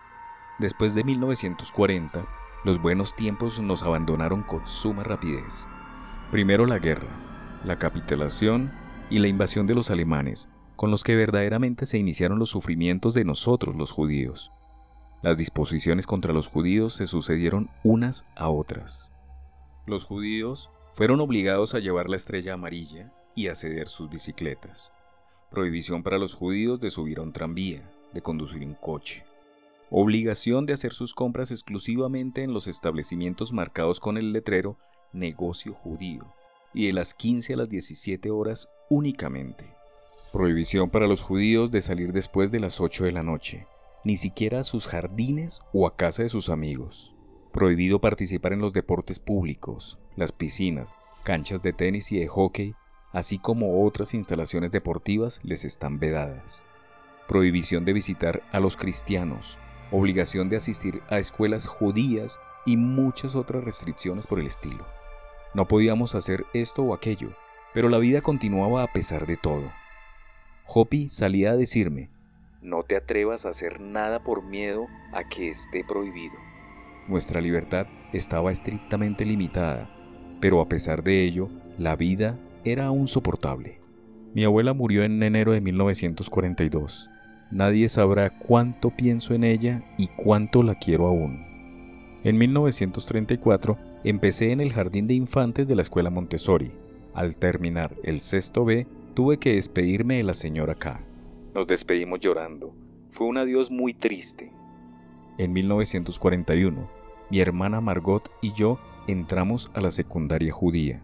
Después 0.61 0.95
de 0.95 1.05
1940, 1.05 2.27
los 2.65 2.83
buenos 2.83 3.15
tiempos 3.15 3.59
nos 3.61 3.83
abandonaron 3.83 4.43
con 4.43 4.67
suma 4.67 5.03
rapidez. 5.03 5.65
Primero 6.31 6.67
la 6.67 6.79
guerra, 6.79 7.09
la 7.65 7.79
capitulación 7.79 8.71
y 9.09 9.21
la 9.21 9.29
invasión 9.29 9.67
de 9.67 9.75
los 9.75 9.91
alemanes, 9.91 10.49
con 10.77 10.91
los 10.91 11.03
que 11.03 11.17
verdaderamente 11.17 11.87
se 11.87 11.97
iniciaron 11.97 12.39
los 12.39 12.51
sufrimientos 12.51 13.15
de 13.15 13.25
nosotros 13.25 13.75
los 13.75 13.91
judíos. 13.91 14.53
Las 15.23 15.39
disposiciones 15.39 16.07
contra 16.07 16.35
los 16.35 16.49
judíos 16.49 16.93
se 16.93 17.07
sucedieron 17.07 17.71
unas 17.83 18.27
a 18.37 18.51
otras. 18.51 19.11
Los 19.87 20.05
judíos 20.05 20.69
fueron 20.93 21.21
obligados 21.21 21.75
a 21.75 21.79
llevar 21.79 22.11
la 22.11 22.17
estrella 22.17 22.53
amarilla 22.53 23.15
y 23.35 23.49
a 23.49 23.55
ceder 23.55 23.89
sus 23.89 24.11
bicicletas. 24.11 24.93
Prohibición 25.51 26.03
para 26.03 26.19
los 26.19 26.35
judíos 26.35 26.81
de 26.81 26.91
subir 26.91 27.19
a 27.19 27.23
un 27.23 27.33
tranvía, 27.33 27.91
de 28.13 28.21
conducir 28.21 28.63
un 28.63 28.75
coche. 28.75 29.25
Obligación 29.93 30.67
de 30.67 30.73
hacer 30.73 30.93
sus 30.93 31.15
compras 31.15 31.51
exclusivamente 31.51 32.45
en 32.45 32.55
los 32.55 32.69
establecimientos 32.69 33.53
marcados 33.53 33.99
con 33.99 34.17
el 34.17 34.33
letrero 34.33 34.79
negocio 35.13 35.75
judío 35.75 36.33
y 36.73 36.87
de 36.87 36.93
las 36.93 37.13
15 37.13 37.55
a 37.55 37.57
las 37.57 37.69
17 37.69 38.31
horas 38.31 38.69
únicamente. 38.89 39.75
Prohibición 40.33 40.91
para 40.91 41.09
los 41.09 41.23
judíos 41.23 41.73
de 41.73 41.83
salir 41.83 42.13
después 42.13 42.53
de 42.53 42.61
las 42.61 42.81
8 42.81 43.03
de 43.03 43.11
la 43.11 43.23
noche, 43.23 43.67
ni 44.05 44.17
siquiera 44.17 44.61
a 44.61 44.65
sus 44.65 44.87
jardines 44.87 45.61
o 45.73 45.89
a 45.89 45.97
casa 45.97 46.23
de 46.23 46.29
sus 46.29 46.51
amigos. 46.51 47.17
Prohibido 47.53 48.01
participar 48.01 48.53
en 48.53 48.61
los 48.61 48.73
deportes 48.73 49.19
públicos, 49.19 49.99
las 50.15 50.31
piscinas, 50.31 50.95
canchas 51.25 51.63
de 51.63 51.73
tenis 51.73 52.13
y 52.13 52.21
de 52.21 52.29
hockey, 52.29 52.75
así 53.11 53.41
como 53.41 53.85
otras 53.85 54.15
instalaciones 54.15 54.71
deportivas 54.71 55.41
les 55.43 55.65
están 55.65 55.99
vedadas. 55.99 56.63
Prohibición 57.27 57.85
de 57.85 57.93
visitar 57.93 58.43
a 58.53 58.61
los 58.61 58.77
cristianos, 58.77 59.59
obligación 59.91 60.49
de 60.49 60.57
asistir 60.57 61.03
a 61.09 61.19
escuelas 61.19 61.67
judías 61.67 62.39
y 62.67 62.77
muchas 62.77 63.37
otras 63.37 63.65
restricciones 63.65 64.27
por 64.27 64.41
el 64.41 64.47
estilo. 64.47 64.87
No 65.55 65.67
podíamos 65.67 66.15
hacer 66.15 66.45
esto 66.53 66.83
o 66.83 66.95
aquello, 66.95 67.33
pero 67.75 67.89
la 67.89 67.99
vida 67.99 68.21
continuaba 68.21 68.83
a 68.83 68.93
pesar 68.93 69.27
de 69.27 69.37
todo. 69.37 69.71
Hopi 70.67 71.09
salía 71.09 71.53
a 71.53 71.57
decirme, 71.57 72.11
no 72.63 72.83
te 72.83 72.97
atrevas 72.97 73.47
a 73.47 73.51
hacer 73.51 73.81
nada 73.81 74.23
por 74.23 74.45
miedo 74.45 74.87
a 75.13 75.25
que 75.25 75.49
esté 75.49 75.83
prohibido. 75.83 76.35
Nuestra 77.09 77.41
libertad 77.41 77.87
estaba 78.13 78.53
estrictamente 78.53 79.25
limitada, 79.25 79.89
pero 80.41 80.61
a 80.61 80.69
pesar 80.69 81.03
de 81.03 81.25
ello, 81.25 81.49
la 81.79 81.97
vida 81.97 82.39
era 82.65 82.87
aún 82.87 83.09
soportable. 83.09 83.81
Mi 84.35 84.45
abuela 84.45 84.75
murió 84.75 85.03
en 85.03 85.23
enero 85.23 85.53
de 85.53 85.61
1942. 85.61 87.11
Nadie 87.51 87.89
sabrá 87.89 88.31
cuánto 88.31 88.91
pienso 88.91 89.35
en 89.35 89.45
ella 89.45 89.83
y 89.99 90.07
cuánto 90.09 90.63
la 90.63 90.77
quiero 90.77 91.07
aún. 91.07 91.45
En 92.23 92.39
1934 92.39 93.79
empecé 94.05 94.53
en 94.53 94.61
el 94.61 94.73
jardín 94.73 95.07
de 95.07 95.15
infantes 95.15 95.67
de 95.67 95.75
la 95.75 95.83
escuela 95.83 96.11
Montessori. 96.11 96.73
Al 97.15 97.37
terminar 97.37 97.97
el 98.05 98.21
sexto 98.21 98.65
B, 98.65 98.87
tuve 99.15 99.39
que 99.39 99.55
despedirme 99.55 100.19
de 100.19 100.23
la 100.23 100.35
señora 100.35 100.75
K. 100.75 101.01
Nos 101.55 101.67
despedimos 101.67 102.21
llorando. 102.21 102.73
Fue 103.11 103.27
un 103.27 103.39
adiós 103.39 103.71
muy 103.71 103.95
triste. 103.95 104.53
En 105.39 105.53
1941, 105.53 106.89
mi 107.31 107.41
hermana 107.41 107.81
Margot 107.81 108.31
y 108.43 108.53
yo 108.53 108.79
entramos 109.09 109.71
a 109.75 109.81
la 109.81 109.91
secundaria 109.91 110.53
judía. 110.53 111.03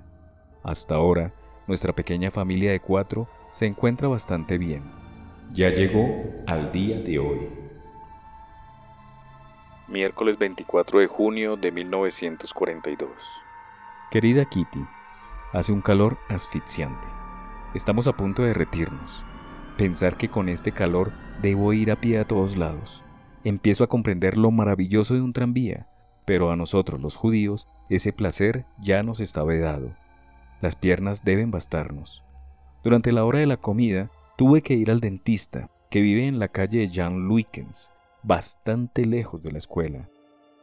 Hasta 0.63 0.95
ahora, 0.95 1.33
nuestra 1.67 1.95
pequeña 1.95 2.31
familia 2.31 2.71
de 2.71 2.81
cuatro 2.81 3.29
se 3.51 3.67
encuentra 3.67 4.09
bastante 4.09 4.59
bien. 4.59 4.83
Ya 5.57 5.71
llegó 5.71 6.23
al 6.47 6.71
día 6.71 7.01
de 7.01 7.19
hoy. 7.19 7.49
Miércoles 9.89 10.37
24 10.39 10.99
de 10.99 11.07
junio 11.07 11.57
de 11.57 11.73
1942. 11.73 13.09
Querida 14.11 14.45
Kitty, 14.45 14.85
hace 15.55 15.73
un 15.73 15.81
calor 15.81 16.19
asfixiante. 16.29 17.09
Estamos 17.73 18.07
a 18.07 18.13
punto 18.13 18.43
de 18.43 18.49
derretirnos. 18.49 19.25
Pensar 19.79 20.19
que 20.19 20.29
con 20.29 20.51
este 20.51 20.73
calor 20.73 21.13
debo 21.41 21.73
ir 21.73 21.91
a 21.91 21.97
pie 21.97 22.19
a 22.19 22.27
todos 22.27 22.55
lados. 22.59 23.03
Empiezo 23.43 23.83
a 23.83 23.89
comprender 23.89 24.37
lo 24.37 24.51
maravilloso 24.51 25.15
de 25.15 25.23
un 25.23 25.33
tranvía, 25.33 25.89
pero 26.27 26.51
a 26.51 26.57
nosotros 26.57 27.01
los 27.01 27.17
judíos 27.17 27.67
ese 27.89 28.13
placer 28.13 28.67
ya 28.79 29.03
nos 29.03 29.21
está 29.21 29.43
vedado. 29.43 29.97
Las 30.61 30.77
piernas 30.77 31.25
deben 31.25 31.51
bastarnos. 31.51 32.23
Durante 32.85 33.11
la 33.11 33.25
hora 33.25 33.39
de 33.39 33.47
la 33.47 33.57
comida 33.57 34.11
tuve 34.37 34.63
que 34.63 34.75
ir 34.75 34.91
al 34.91 35.01
dentista, 35.01 35.71
que 35.91 36.01
vive 36.01 36.27
en 36.27 36.39
la 36.39 36.49
calle 36.49 36.89
Jan 36.93 37.27
Luikens, 37.27 37.91
bastante 38.23 39.07
lejos 39.07 39.43
de 39.43 39.53
la 39.53 39.59
escuela. 39.59 40.09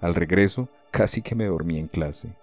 Al 0.01 0.15
regreso 0.15 0.69
casi 0.91 1.21
que 1.21 1.35
me 1.35 1.45
dormí 1.45 1.79
en 1.79 1.87
clase. 1.87 2.35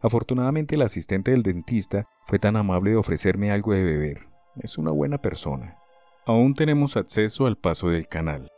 Afortunadamente 0.00 0.74
el 0.74 0.82
asistente 0.82 1.30
del 1.30 1.42
dentista 1.42 2.08
fue 2.26 2.38
tan 2.38 2.56
amable 2.56 2.90
de 2.90 2.96
ofrecerme 2.96 3.50
algo 3.50 3.72
de 3.72 3.84
beber. 3.84 4.26
Es 4.60 4.78
una 4.78 4.90
buena 4.90 5.18
persona 5.18 5.76
aún 6.24 6.54
tenemos 6.54 6.96
acceso 6.96 7.46
al 7.46 7.56
paso 7.56 7.88
del 7.88 8.06
canal. 8.06 8.50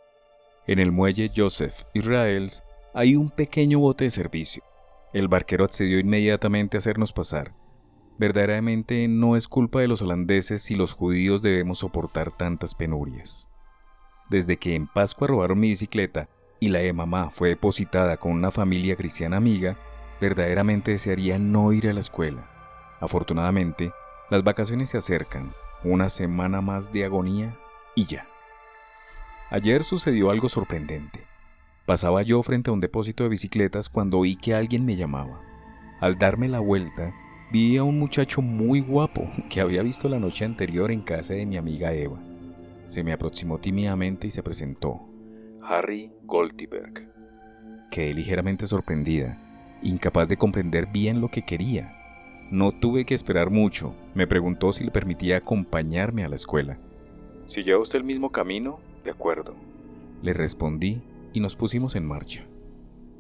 En 0.67 0.79
el 0.79 0.93
muelle 0.93 1.31
Joseph 1.35 1.85
Israels 1.95 2.63
hay 2.95 3.17
un 3.17 3.31
pequeño 3.31 3.79
bote 3.79 4.05
de 4.05 4.11
servicio. 4.11 4.63
El 5.13 5.29
barquero 5.29 5.65
accedió 5.65 5.99
inmediatamente 5.99 6.77
a 6.77 6.79
hacernos 6.79 7.13
pasar. 7.13 7.53
Verdaderamente 8.17 9.09
no 9.09 9.37
es 9.37 9.49
culpa 9.49 9.81
de 9.81 9.89
los 9.89 10.03
holandeses 10.03 10.63
si 10.63 10.77
los 10.77 10.93
judíos 10.93 11.43
debemos 11.43 11.81
soportar 11.81 12.31
tantas 12.31 12.75
penurias. 12.75 13.49
Desde 14.31 14.57
que 14.57 14.75
en 14.75 14.87
Pascua 14.87 15.27
robaron 15.27 15.59
mi 15.59 15.71
bicicleta 15.71 16.29
y 16.61 16.69
la 16.69 16.79
de 16.79 16.93
mamá 16.93 17.31
fue 17.31 17.51
depositada 17.51 18.17
con 18.17 18.33
una 18.33 18.51
familia 18.51 18.97
cristiana 18.97 19.37
amiga, 19.37 19.77
verdaderamente 20.21 20.93
desearía 20.93 21.39
no 21.39 21.73
ir 21.73 21.89
a 21.89 21.93
la 21.93 22.01
escuela. 22.01 22.49
Afortunadamente, 23.01 23.93
las 24.31 24.45
vacaciones 24.45 24.91
se 24.91 24.99
acercan 24.99 25.53
una 25.83 26.09
semana 26.09 26.61
más 26.61 26.93
de 26.93 27.05
agonía 27.05 27.59
y 27.95 28.07
ya. 28.07 28.27
Ayer 29.51 29.85
sucedió 29.85 30.31
algo 30.31 30.49
sorprendente. 30.49 31.27
Pasaba 31.85 32.23
yo 32.23 32.43
frente 32.43 32.71
a 32.71 32.73
un 32.73 32.81
depósito 32.81 33.25
de 33.25 33.29
bicicletas 33.29 33.91
cuando 33.91 34.19
oí 34.19 34.37
que 34.37 34.55
alguien 34.55 34.87
me 34.87 34.97
llamaba. 34.97 35.43
Al 36.01 36.19
darme 36.19 36.49
la 36.49 36.61
vuelta, 36.61 37.13
vi 37.51 37.77
a 37.77 37.85
un 37.85 37.99
muchacho 37.99 38.43
muy 38.43 38.81
guapo 38.81 39.29
que 39.51 39.61
había 39.61 39.83
visto 39.83 40.09
la 40.09 40.19
noche 40.19 40.45
anterior 40.45 40.91
en 40.91 41.03
casa 41.03 41.35
de 41.35 41.47
mi 41.47 41.57
amiga 41.57 41.93
Eva. 41.93 42.21
Se 42.87 43.03
me 43.03 43.13
aproximó 43.13 43.59
tímidamente 43.59 44.27
y 44.27 44.31
se 44.31 44.43
presentó. 44.43 45.01
Harry 45.63 46.13
Goltiberg. 46.25 47.09
Quedé 47.91 48.13
ligeramente 48.13 48.67
sorprendida, 48.67 49.39
incapaz 49.83 50.29
de 50.29 50.37
comprender 50.37 50.87
bien 50.87 51.21
lo 51.21 51.29
que 51.29 51.43
quería. 51.43 51.97
No 52.51 52.73
tuve 52.73 53.07
que 53.07 53.15
esperar 53.15 53.51
mucho. 53.51 53.95
Me 54.15 54.27
preguntó 54.27 54.73
si 54.73 54.85
le 54.85 54.91
permitía 54.91 55.39
acompañarme 55.39 56.25
a 56.25 56.29
la 56.29 56.37
escuela. 56.37 56.79
Si 57.47 57.63
lleva 57.63 57.81
usted 57.81 57.99
el 57.99 58.05
mismo 58.05 58.31
camino, 58.31 58.81
de 59.03 59.11
acuerdo. 59.11 59.55
Le 60.23 60.35
respondí 60.35 61.03
y 61.33 61.41
nos 61.41 61.57
pusimos 61.57 61.97
en 61.97 62.07
marcha. 62.07 62.45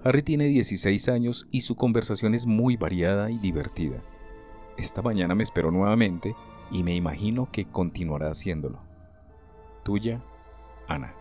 Harry 0.02 0.22
tiene 0.22 0.44
16 0.44 1.08
años 1.08 1.46
y 1.50 1.62
su 1.62 1.76
conversación 1.76 2.34
es 2.34 2.44
muy 2.44 2.76
variada 2.76 3.30
y 3.30 3.38
divertida. 3.38 4.02
Esta 4.76 5.02
mañana 5.02 5.34
me 5.34 5.42
esperó 5.42 5.70
nuevamente 5.70 6.34
y 6.70 6.82
me 6.82 6.94
imagino 6.94 7.48
que 7.50 7.64
continuará 7.64 8.30
haciéndolo. 8.30 8.78
Tuya, 9.84 10.20
Ana. 10.88 11.14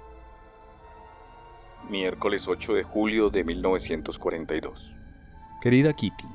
Miércoles 1.89 2.47
8 2.47 2.73
de 2.73 2.83
julio 2.83 3.29
de 3.29 3.43
1942. 3.43 4.93
Querida 5.61 5.93
Kitty, 5.93 6.27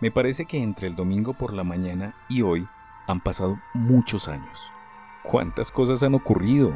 me 0.00 0.10
parece 0.10 0.46
que 0.46 0.62
entre 0.62 0.88
el 0.88 0.96
domingo 0.96 1.32
por 1.32 1.54
la 1.54 1.64
mañana 1.64 2.14
y 2.28 2.42
hoy 2.42 2.66
han 3.06 3.20
pasado 3.20 3.58
muchos 3.72 4.28
años. 4.28 4.58
¿Cuántas 5.22 5.70
cosas 5.70 6.02
han 6.02 6.14
ocurrido? 6.14 6.72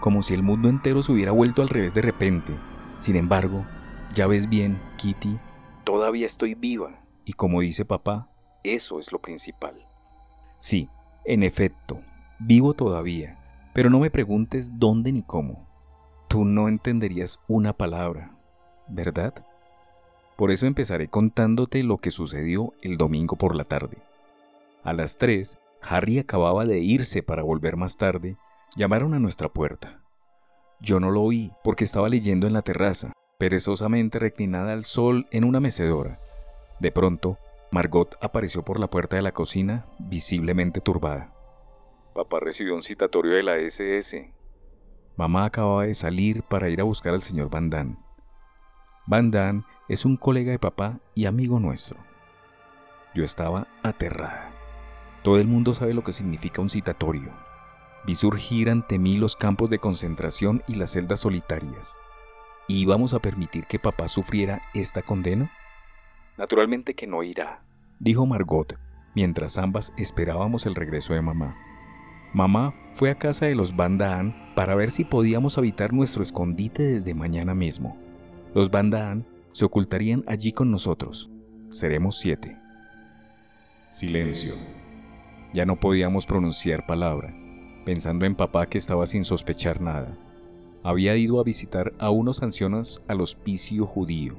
Como 0.00 0.22
si 0.22 0.34
el 0.34 0.42
mundo 0.42 0.68
entero 0.68 1.02
se 1.02 1.12
hubiera 1.12 1.32
vuelto 1.32 1.62
al 1.62 1.68
revés 1.68 1.94
de 1.94 2.02
repente. 2.02 2.52
Sin 2.98 3.16
embargo, 3.16 3.64
ya 4.14 4.26
ves 4.26 4.48
bien, 4.48 4.80
Kitty, 4.96 5.38
todavía 5.84 6.26
estoy 6.26 6.54
viva. 6.54 7.00
Y 7.24 7.34
como 7.34 7.60
dice 7.60 7.84
papá, 7.84 8.29
eso 8.62 8.98
es 8.98 9.12
lo 9.12 9.20
principal. 9.20 9.86
Sí, 10.58 10.88
en 11.24 11.42
efecto, 11.42 12.00
vivo 12.38 12.74
todavía, 12.74 13.38
pero 13.72 13.90
no 13.90 14.00
me 14.00 14.10
preguntes 14.10 14.78
dónde 14.78 15.12
ni 15.12 15.22
cómo. 15.22 15.66
Tú 16.28 16.44
no 16.44 16.68
entenderías 16.68 17.38
una 17.48 17.72
palabra, 17.72 18.36
¿verdad? 18.88 19.34
Por 20.36 20.50
eso 20.50 20.66
empezaré 20.66 21.08
contándote 21.08 21.82
lo 21.82 21.96
que 21.96 22.10
sucedió 22.10 22.72
el 22.82 22.96
domingo 22.96 23.36
por 23.36 23.54
la 23.54 23.64
tarde. 23.64 23.98
A 24.82 24.92
las 24.92 25.18
3, 25.18 25.58
Harry 25.82 26.18
acababa 26.18 26.64
de 26.64 26.78
irse 26.78 27.22
para 27.22 27.42
volver 27.42 27.76
más 27.76 27.96
tarde. 27.96 28.36
Llamaron 28.76 29.14
a 29.14 29.18
nuestra 29.18 29.48
puerta. 29.48 30.00
Yo 30.80 31.00
no 31.00 31.10
lo 31.10 31.22
oí 31.22 31.52
porque 31.62 31.84
estaba 31.84 32.08
leyendo 32.08 32.46
en 32.46 32.54
la 32.54 32.62
terraza, 32.62 33.12
perezosamente 33.38 34.18
reclinada 34.18 34.72
al 34.72 34.84
sol 34.84 35.26
en 35.30 35.44
una 35.44 35.60
mecedora. 35.60 36.16
De 36.78 36.90
pronto, 36.90 37.38
Margot 37.72 38.16
apareció 38.20 38.64
por 38.64 38.80
la 38.80 38.88
puerta 38.88 39.14
de 39.14 39.22
la 39.22 39.32
cocina, 39.32 39.86
visiblemente 39.98 40.80
turbada. 40.80 41.32
Papá 42.14 42.40
recibió 42.40 42.74
un 42.74 42.82
citatorio 42.82 43.32
de 43.32 43.44
la 43.44 43.58
SS. 43.58 44.34
Mamá 45.16 45.44
acababa 45.44 45.84
de 45.84 45.94
salir 45.94 46.42
para 46.42 46.68
ir 46.68 46.80
a 46.80 46.84
buscar 46.84 47.14
al 47.14 47.22
señor 47.22 47.48
Van 47.48 47.70
Damme. 47.70 47.96
Van 49.06 49.30
Damme 49.30 49.62
es 49.88 50.04
un 50.04 50.16
colega 50.16 50.50
de 50.50 50.58
papá 50.58 50.98
y 51.14 51.26
amigo 51.26 51.60
nuestro. 51.60 51.96
Yo 53.14 53.22
estaba 53.22 53.68
aterrada. 53.84 54.50
Todo 55.22 55.38
el 55.38 55.46
mundo 55.46 55.72
sabe 55.72 55.94
lo 55.94 56.02
que 56.02 56.12
significa 56.12 56.62
un 56.62 56.70
citatorio. 56.70 57.30
Vi 58.04 58.16
surgir 58.16 58.70
ante 58.70 58.98
mí 58.98 59.16
los 59.16 59.36
campos 59.36 59.70
de 59.70 59.78
concentración 59.78 60.64
y 60.66 60.74
las 60.74 60.90
celdas 60.92 61.20
solitarias. 61.20 61.96
¿Íbamos 62.66 63.14
a 63.14 63.20
permitir 63.20 63.66
que 63.66 63.78
papá 63.78 64.08
sufriera 64.08 64.62
esta 64.74 65.02
condena? 65.02 65.52
Naturalmente 66.40 66.94
que 66.94 67.06
no 67.06 67.22
irá, 67.22 67.62
dijo 67.98 68.24
Margot, 68.24 68.78
mientras 69.14 69.58
ambas 69.58 69.92
esperábamos 69.98 70.64
el 70.64 70.74
regreso 70.74 71.12
de 71.12 71.20
mamá. 71.20 71.54
Mamá 72.32 72.72
fue 72.94 73.10
a 73.10 73.14
casa 73.16 73.44
de 73.44 73.54
los 73.54 73.76
Bandaan 73.76 74.34
para 74.54 74.74
ver 74.74 74.90
si 74.90 75.04
podíamos 75.04 75.58
habitar 75.58 75.92
nuestro 75.92 76.22
escondite 76.22 76.82
desde 76.82 77.12
mañana 77.12 77.54
mismo. 77.54 77.98
Los 78.54 78.70
Bandaan 78.70 79.26
se 79.52 79.66
ocultarían 79.66 80.24
allí 80.26 80.52
con 80.52 80.70
nosotros. 80.70 81.28
Seremos 81.68 82.16
siete. 82.16 82.56
Silencio. 83.86 84.54
Ya 85.52 85.66
no 85.66 85.76
podíamos 85.76 86.24
pronunciar 86.24 86.86
palabra, 86.86 87.34
pensando 87.84 88.24
en 88.24 88.34
papá 88.34 88.64
que 88.64 88.78
estaba 88.78 89.06
sin 89.06 89.26
sospechar 89.26 89.82
nada. 89.82 90.16
Había 90.82 91.14
ido 91.18 91.38
a 91.38 91.44
visitar 91.44 91.92
a 91.98 92.08
unos 92.08 92.42
ancianos 92.42 93.02
al 93.08 93.20
hospicio 93.20 93.84
judío. 93.84 94.36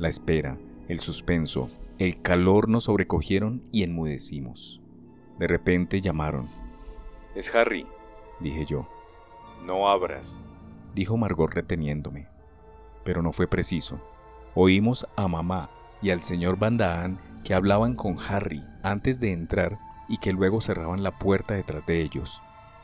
La 0.00 0.08
espera, 0.08 0.58
el 0.88 1.00
suspenso, 1.00 1.70
el 1.98 2.20
calor 2.20 2.68
nos 2.68 2.84
sobrecogieron 2.84 3.62
y 3.72 3.84
enmudecimos. 3.84 4.82
De 5.38 5.46
repente 5.46 6.00
llamaron. 6.00 6.48
Es 7.34 7.52
Harry, 7.54 7.86
dije 8.40 8.66
yo. 8.66 8.88
No 9.64 9.88
abras, 9.88 10.36
dijo 10.94 11.16
Margot 11.16 11.50
reteniéndome. 11.52 12.28
Pero 13.02 13.22
no 13.22 13.32
fue 13.32 13.46
preciso. 13.46 13.98
Oímos 14.54 15.06
a 15.16 15.26
mamá 15.26 15.70
y 16.02 16.10
al 16.10 16.20
señor 16.20 16.58
Bandaan 16.58 17.18
que 17.44 17.54
hablaban 17.54 17.94
con 17.94 18.16
Harry 18.28 18.62
antes 18.82 19.20
de 19.20 19.32
entrar 19.32 19.78
y 20.08 20.18
que 20.18 20.32
luego 20.32 20.60
cerraban 20.60 21.02
la 21.02 21.18
puerta 21.18 21.54
detrás 21.54 21.86
de 21.86 22.02
ellos. 22.02 22.40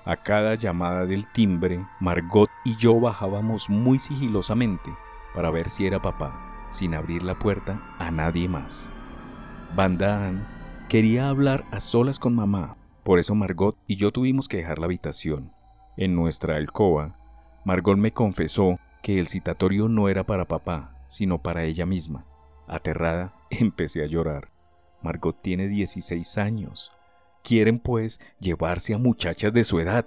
A 0.07 0.17
cada 0.17 0.55
llamada 0.55 1.05
del 1.05 1.31
timbre, 1.31 1.85
Margot 2.01 2.49
y 2.65 2.77
yo 2.77 2.99
bajábamos 2.99 3.69
muy 3.69 3.99
sigilosamente 3.99 4.91
para 5.35 5.51
ver 5.51 5.69
si 5.69 5.87
era 5.87 6.01
papá 6.01 6.50
sin 6.71 6.95
abrir 6.95 7.23
la 7.23 7.39
puerta 7.39 7.83
a 7.99 8.11
nadie 8.11 8.49
más. 8.49 8.89
Van 9.77 9.99
quería 10.89 11.29
hablar 11.29 11.65
a 11.71 11.81
solas 11.81 12.19
con 12.19 12.35
mamá, 12.35 12.77
por 13.05 13.19
eso 13.19 13.35
Margot 13.35 13.77
y 13.87 13.97
yo 13.97 14.13
tuvimos 14.13 14.49
que 14.49 14.59
dejar 14.59 14.79
la 14.79 14.87
habitación. 14.87 15.53
En 15.97 16.15
nuestra 16.15 16.57
alcoba, 16.57 17.17
Margot 17.65 17.99
me 17.99 18.13
confesó 18.13 18.79
que 19.03 19.19
el 19.19 19.27
citatorio 19.29 19.89
no 19.89 20.09
era 20.09 20.25
para 20.25 20.47
papá, 20.47 20.95
sino 21.07 21.43
para 21.43 21.65
ella 21.65 21.87
misma. 21.87 22.25
Aterrada, 22.67 23.35
empecé 23.51 24.03
a 24.03 24.07
llorar. 24.07 24.49
Margot 25.03 25.41
tiene 25.41 25.69
16 25.69 26.39
años. 26.39 26.93
Quieren, 27.43 27.79
pues, 27.79 28.21
llevarse 28.39 28.95
a 28.95 28.99
muchachas 28.99 29.53
de 29.53 29.65
su 29.65 29.81
edad. 29.81 30.05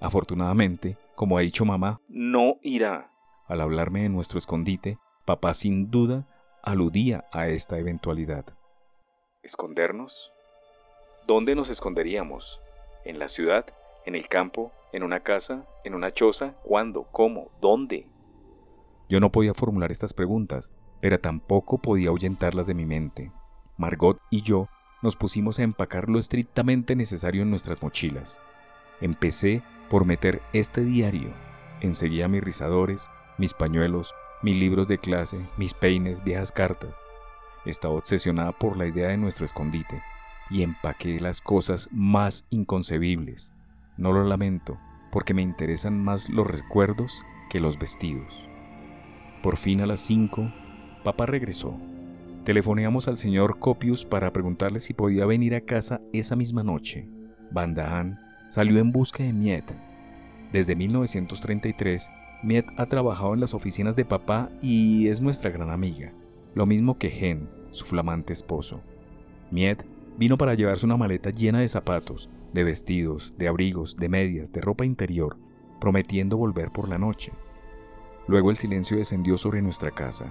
Afortunadamente, 0.00 0.96
como 1.14 1.36
ha 1.36 1.42
dicho 1.42 1.64
mamá, 1.64 2.00
no 2.08 2.56
irá. 2.62 3.12
Al 3.46 3.60
hablarme 3.60 4.02
de 4.02 4.08
nuestro 4.08 4.38
escondite, 4.38 4.98
Papá 5.28 5.52
sin 5.52 5.90
duda 5.90 6.24
aludía 6.62 7.26
a 7.32 7.48
esta 7.48 7.76
eventualidad. 7.76 8.46
¿Escondernos? 9.42 10.32
¿Dónde 11.26 11.54
nos 11.54 11.68
esconderíamos? 11.68 12.58
¿En 13.04 13.18
la 13.18 13.28
ciudad? 13.28 13.66
¿En 14.06 14.14
el 14.14 14.26
campo? 14.26 14.72
¿En 14.90 15.02
una 15.02 15.20
casa? 15.20 15.66
¿En 15.84 15.94
una 15.94 16.14
choza? 16.14 16.54
¿Cuándo? 16.62 17.08
¿Cómo? 17.12 17.50
¿Dónde? 17.60 18.06
Yo 19.10 19.20
no 19.20 19.30
podía 19.30 19.52
formular 19.52 19.92
estas 19.92 20.14
preguntas, 20.14 20.72
pero 21.02 21.20
tampoco 21.20 21.76
podía 21.76 22.08
ahuyentarlas 22.08 22.66
de 22.66 22.72
mi 22.72 22.86
mente. 22.86 23.30
Margot 23.76 24.18
y 24.30 24.40
yo 24.40 24.68
nos 25.02 25.14
pusimos 25.14 25.58
a 25.58 25.62
empacar 25.62 26.08
lo 26.08 26.18
estrictamente 26.18 26.96
necesario 26.96 27.42
en 27.42 27.50
nuestras 27.50 27.82
mochilas. 27.82 28.40
Empecé 29.02 29.60
por 29.90 30.06
meter 30.06 30.40
este 30.54 30.80
diario. 30.80 31.28
Enseguida 31.82 32.28
mis 32.28 32.42
rizadores, 32.42 33.10
mis 33.36 33.52
pañuelos, 33.52 34.14
mis 34.42 34.56
libros 34.56 34.86
de 34.88 34.98
clase, 34.98 35.38
mis 35.56 35.74
peines, 35.74 36.22
viejas 36.22 36.52
cartas. 36.52 37.06
Estaba 37.64 37.94
obsesionada 37.94 38.52
por 38.52 38.76
la 38.76 38.86
idea 38.86 39.08
de 39.08 39.16
nuestro 39.16 39.44
escondite 39.44 40.02
y 40.50 40.62
empaqué 40.62 41.20
las 41.20 41.40
cosas 41.40 41.88
más 41.92 42.46
inconcebibles. 42.50 43.52
No 43.96 44.12
lo 44.12 44.24
lamento, 44.24 44.78
porque 45.10 45.34
me 45.34 45.42
interesan 45.42 46.02
más 46.02 46.28
los 46.28 46.46
recuerdos 46.46 47.24
que 47.50 47.60
los 47.60 47.78
vestidos. 47.78 48.32
Por 49.42 49.56
fin 49.56 49.80
a 49.80 49.86
las 49.86 50.00
cinco, 50.00 50.52
papá 51.04 51.26
regresó. 51.26 51.78
Telefoneamos 52.44 53.08
al 53.08 53.18
señor 53.18 53.58
Copius 53.58 54.04
para 54.04 54.32
preguntarle 54.32 54.80
si 54.80 54.94
podía 54.94 55.26
venir 55.26 55.54
a 55.54 55.60
casa 55.60 56.00
esa 56.12 56.36
misma 56.36 56.62
noche. 56.62 57.08
Van 57.50 58.18
salió 58.50 58.78
en 58.78 58.92
busca 58.92 59.22
de 59.22 59.32
Miet. 59.32 59.76
Desde 60.52 60.74
1933 60.74 62.08
Miet 62.42 62.66
ha 62.76 62.86
trabajado 62.86 63.34
en 63.34 63.40
las 63.40 63.52
oficinas 63.52 63.96
de 63.96 64.04
papá 64.04 64.48
y 64.62 65.08
es 65.08 65.20
nuestra 65.20 65.50
gran 65.50 65.70
amiga, 65.70 66.12
lo 66.54 66.66
mismo 66.66 66.96
que 66.96 67.10
Gen, 67.10 67.48
su 67.72 67.84
flamante 67.84 68.32
esposo. 68.32 68.80
Miet 69.50 69.84
vino 70.16 70.38
para 70.38 70.54
llevarse 70.54 70.86
una 70.86 70.96
maleta 70.96 71.30
llena 71.30 71.60
de 71.60 71.68
zapatos, 71.68 72.30
de 72.52 72.62
vestidos, 72.62 73.34
de 73.38 73.48
abrigos, 73.48 73.96
de 73.96 74.08
medias, 74.08 74.52
de 74.52 74.60
ropa 74.60 74.84
interior, 74.84 75.36
prometiendo 75.80 76.36
volver 76.36 76.70
por 76.70 76.88
la 76.88 76.98
noche. 76.98 77.32
Luego 78.28 78.52
el 78.52 78.56
silencio 78.56 78.98
descendió 78.98 79.36
sobre 79.36 79.60
nuestra 79.60 79.90
casa. 79.90 80.26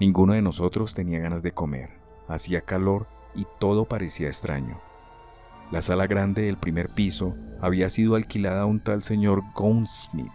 Ninguno 0.00 0.34
de 0.34 0.42
nosotros 0.42 0.94
tenía 0.94 1.18
ganas 1.18 1.42
de 1.42 1.52
comer, 1.52 1.90
hacía 2.28 2.60
calor 2.60 3.06
y 3.34 3.46
todo 3.58 3.86
parecía 3.86 4.28
extraño. 4.28 4.80
La 5.70 5.80
sala 5.80 6.06
grande 6.06 6.42
del 6.42 6.58
primer 6.58 6.90
piso 6.90 7.34
había 7.60 7.88
sido 7.88 8.16
alquilada 8.16 8.62
a 8.62 8.66
un 8.66 8.80
tal 8.80 9.02
señor 9.02 9.42
Goldsmith, 9.54 10.32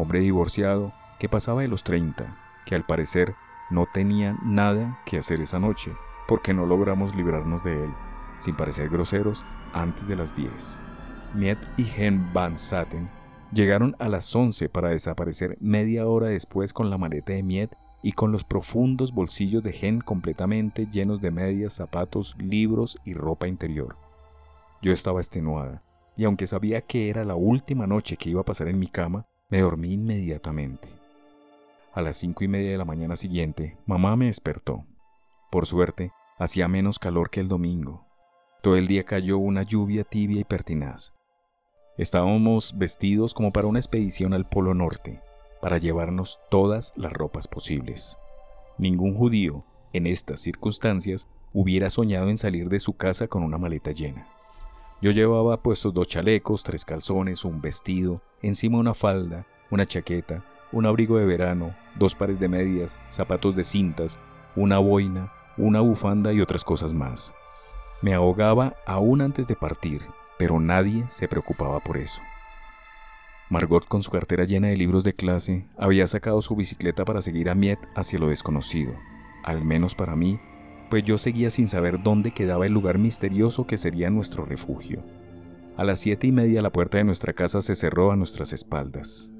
hombre 0.00 0.20
divorciado 0.20 0.92
que 1.18 1.28
pasaba 1.28 1.62
de 1.62 1.68
los 1.68 1.84
30, 1.84 2.36
que 2.66 2.74
al 2.74 2.84
parecer 2.84 3.34
no 3.70 3.86
tenía 3.92 4.36
nada 4.42 4.98
que 5.06 5.18
hacer 5.18 5.40
esa 5.40 5.58
noche, 5.58 5.92
porque 6.26 6.54
no 6.54 6.66
logramos 6.66 7.14
librarnos 7.14 7.62
de 7.62 7.84
él, 7.84 7.90
sin 8.38 8.56
parecer 8.56 8.88
groseros, 8.88 9.44
antes 9.72 10.08
de 10.08 10.16
las 10.16 10.34
10. 10.34 10.50
Miet 11.34 11.58
y 11.76 11.86
Hen 11.96 12.32
Van 12.32 12.58
Saten 12.58 13.08
llegaron 13.52 13.94
a 13.98 14.08
las 14.08 14.34
11 14.34 14.68
para 14.68 14.90
desaparecer 14.90 15.56
media 15.60 16.06
hora 16.06 16.28
después 16.28 16.72
con 16.72 16.90
la 16.90 16.98
maleta 16.98 17.32
de 17.32 17.42
Miet 17.42 17.76
y 18.02 18.12
con 18.12 18.32
los 18.32 18.44
profundos 18.44 19.12
bolsillos 19.12 19.62
de 19.62 19.72
Gen 19.72 20.00
completamente 20.00 20.86
llenos 20.90 21.20
de 21.20 21.30
medias, 21.30 21.74
zapatos, 21.74 22.34
libros 22.38 22.96
y 23.04 23.14
ropa 23.14 23.46
interior. 23.46 23.96
Yo 24.82 24.92
estaba 24.92 25.20
extenuada, 25.20 25.82
y 26.16 26.24
aunque 26.24 26.46
sabía 26.46 26.80
que 26.80 27.10
era 27.10 27.24
la 27.24 27.34
última 27.34 27.86
noche 27.86 28.16
que 28.16 28.30
iba 28.30 28.40
a 28.40 28.44
pasar 28.44 28.68
en 28.68 28.78
mi 28.78 28.88
cama, 28.88 29.26
me 29.50 29.60
dormí 29.60 29.92
inmediatamente. 29.92 30.88
A 31.92 32.02
las 32.02 32.16
cinco 32.16 32.44
y 32.44 32.48
media 32.48 32.70
de 32.70 32.78
la 32.78 32.84
mañana 32.84 33.16
siguiente, 33.16 33.76
mamá 33.84 34.14
me 34.14 34.26
despertó. 34.26 34.84
Por 35.50 35.66
suerte, 35.66 36.12
hacía 36.38 36.68
menos 36.68 37.00
calor 37.00 37.30
que 37.30 37.40
el 37.40 37.48
domingo. 37.48 38.06
Todo 38.62 38.76
el 38.76 38.86
día 38.86 39.04
cayó 39.04 39.38
una 39.38 39.64
lluvia 39.64 40.04
tibia 40.04 40.40
y 40.40 40.44
pertinaz. 40.44 41.12
Estábamos 41.98 42.78
vestidos 42.78 43.34
como 43.34 43.52
para 43.52 43.66
una 43.66 43.80
expedición 43.80 44.32
al 44.34 44.48
Polo 44.48 44.72
Norte, 44.72 45.20
para 45.60 45.78
llevarnos 45.78 46.38
todas 46.48 46.92
las 46.96 47.12
ropas 47.12 47.48
posibles. 47.48 48.16
Ningún 48.78 49.16
judío, 49.16 49.64
en 49.92 50.06
estas 50.06 50.40
circunstancias, 50.40 51.28
hubiera 51.52 51.90
soñado 51.90 52.30
en 52.30 52.38
salir 52.38 52.68
de 52.68 52.78
su 52.78 52.92
casa 52.96 53.26
con 53.26 53.42
una 53.42 53.58
maleta 53.58 53.90
llena. 53.90 54.28
Yo 55.02 55.12
llevaba 55.12 55.62
puestos 55.62 55.94
dos 55.94 56.08
chalecos, 56.08 56.62
tres 56.62 56.84
calzones, 56.84 57.46
un 57.46 57.62
vestido, 57.62 58.20
encima 58.42 58.78
una 58.78 58.92
falda, 58.92 59.46
una 59.70 59.86
chaqueta, 59.86 60.44
un 60.72 60.84
abrigo 60.84 61.16
de 61.16 61.24
verano, 61.24 61.74
dos 61.96 62.14
pares 62.14 62.38
de 62.38 62.48
medias, 62.48 63.00
zapatos 63.08 63.56
de 63.56 63.64
cintas, 63.64 64.18
una 64.56 64.78
boina, 64.78 65.32
una 65.56 65.80
bufanda 65.80 66.34
y 66.34 66.42
otras 66.42 66.64
cosas 66.64 66.92
más. 66.92 67.32
Me 68.02 68.12
ahogaba 68.12 68.74
aún 68.86 69.22
antes 69.22 69.48
de 69.48 69.56
partir, 69.56 70.02
pero 70.38 70.60
nadie 70.60 71.04
se 71.08 71.28
preocupaba 71.28 71.80
por 71.80 71.96
eso. 71.96 72.20
Margot, 73.48 73.86
con 73.88 74.02
su 74.02 74.10
cartera 74.10 74.44
llena 74.44 74.68
de 74.68 74.76
libros 74.76 75.02
de 75.02 75.14
clase, 75.14 75.66
había 75.78 76.06
sacado 76.06 76.42
su 76.42 76.54
bicicleta 76.56 77.06
para 77.06 77.22
seguir 77.22 77.48
a 77.48 77.54
Miet 77.54 77.80
hacia 77.94 78.18
lo 78.18 78.28
desconocido. 78.28 78.92
Al 79.44 79.64
menos 79.64 79.94
para 79.94 80.14
mí, 80.14 80.38
pues 80.90 81.04
yo 81.04 81.16
seguía 81.16 81.50
sin 81.50 81.68
saber 81.68 82.02
dónde 82.02 82.32
quedaba 82.32 82.66
el 82.66 82.72
lugar 82.72 82.98
misterioso 82.98 83.66
que 83.66 83.78
sería 83.78 84.10
nuestro 84.10 84.44
refugio. 84.44 85.02
A 85.76 85.84
las 85.84 86.00
siete 86.00 86.26
y 86.26 86.32
media 86.32 86.60
la 86.60 86.72
puerta 86.72 86.98
de 86.98 87.04
nuestra 87.04 87.32
casa 87.32 87.62
se 87.62 87.74
cerró 87.74 88.12
a 88.12 88.16
nuestras 88.16 88.52
espaldas. 88.52 89.30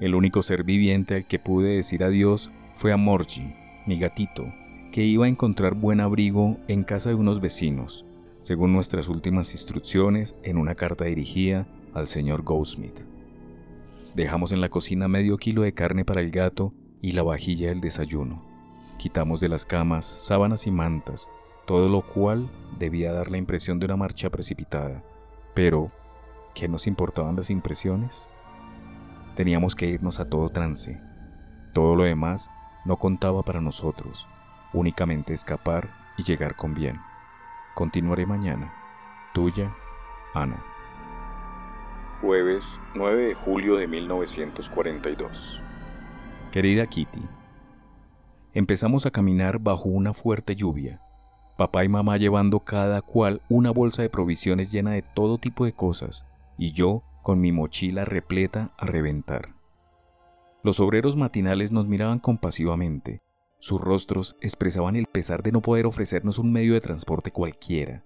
El 0.00 0.16
único 0.16 0.42
ser 0.42 0.64
viviente 0.64 1.14
al 1.14 1.26
que 1.26 1.38
pude 1.38 1.76
decir 1.76 2.02
adiós 2.02 2.50
fue 2.74 2.92
a 2.92 2.96
Morgi, 2.96 3.54
mi 3.86 3.98
gatito, 3.98 4.52
que 4.90 5.04
iba 5.04 5.26
a 5.26 5.28
encontrar 5.28 5.74
buen 5.74 6.00
abrigo 6.00 6.58
en 6.66 6.82
casa 6.82 7.10
de 7.10 7.14
unos 7.14 7.40
vecinos, 7.40 8.04
según 8.40 8.72
nuestras 8.72 9.08
últimas 9.08 9.52
instrucciones 9.52 10.34
en 10.42 10.56
una 10.56 10.74
carta 10.74 11.04
dirigida 11.04 11.68
al 11.94 12.08
señor 12.08 12.42
Goldsmith. 12.42 13.00
Dejamos 14.16 14.52
en 14.52 14.60
la 14.60 14.68
cocina 14.68 15.06
medio 15.06 15.36
kilo 15.36 15.62
de 15.62 15.74
carne 15.74 16.04
para 16.04 16.22
el 16.22 16.30
gato 16.30 16.74
y 17.00 17.12
la 17.12 17.22
vajilla 17.22 17.68
del 17.68 17.80
desayuno. 17.80 18.51
Quitamos 19.02 19.40
de 19.40 19.48
las 19.48 19.66
camas 19.66 20.06
sábanas 20.06 20.68
y 20.68 20.70
mantas, 20.70 21.28
todo 21.66 21.88
lo 21.88 22.02
cual 22.02 22.48
debía 22.78 23.12
dar 23.12 23.32
la 23.32 23.36
impresión 23.36 23.80
de 23.80 23.86
una 23.86 23.96
marcha 23.96 24.30
precipitada. 24.30 25.02
Pero, 25.54 25.88
¿qué 26.54 26.68
nos 26.68 26.86
importaban 26.86 27.34
las 27.34 27.50
impresiones? 27.50 28.28
Teníamos 29.34 29.74
que 29.74 29.86
irnos 29.86 30.20
a 30.20 30.28
todo 30.28 30.50
trance. 30.50 31.00
Todo 31.72 31.96
lo 31.96 32.04
demás 32.04 32.48
no 32.84 32.96
contaba 32.96 33.42
para 33.42 33.60
nosotros, 33.60 34.28
únicamente 34.72 35.34
escapar 35.34 35.88
y 36.16 36.22
llegar 36.22 36.54
con 36.54 36.72
bien. 36.72 37.00
Continuaré 37.74 38.24
mañana. 38.24 38.72
Tuya, 39.34 39.74
Ana. 40.32 40.62
Jueves 42.20 42.64
9 42.94 43.20
de 43.20 43.34
julio 43.34 43.74
de 43.74 43.88
1942. 43.88 45.60
Querida 46.52 46.86
Kitty, 46.86 47.22
empezamos 48.54 49.06
a 49.06 49.10
caminar 49.10 49.58
bajo 49.58 49.88
una 49.88 50.12
fuerte 50.12 50.54
lluvia, 50.54 51.00
papá 51.56 51.84
y 51.84 51.88
mamá 51.88 52.16
llevando 52.16 52.60
cada 52.60 53.02
cual 53.02 53.40
una 53.48 53.70
bolsa 53.70 54.02
de 54.02 54.10
provisiones 54.10 54.72
llena 54.72 54.92
de 54.92 55.02
todo 55.02 55.38
tipo 55.38 55.64
de 55.64 55.72
cosas, 55.72 56.26
y 56.58 56.72
yo 56.72 57.02
con 57.22 57.40
mi 57.40 57.52
mochila 57.52 58.04
repleta 58.04 58.70
a 58.76 58.86
reventar. 58.86 59.54
Los 60.62 60.80
obreros 60.80 61.16
matinales 61.16 61.72
nos 61.72 61.86
miraban 61.86 62.18
compasivamente, 62.18 63.22
sus 63.58 63.80
rostros 63.80 64.36
expresaban 64.40 64.96
el 64.96 65.06
pesar 65.06 65.42
de 65.42 65.52
no 65.52 65.60
poder 65.60 65.86
ofrecernos 65.86 66.38
un 66.38 66.52
medio 66.52 66.74
de 66.74 66.80
transporte 66.80 67.30
cualquiera. 67.30 68.04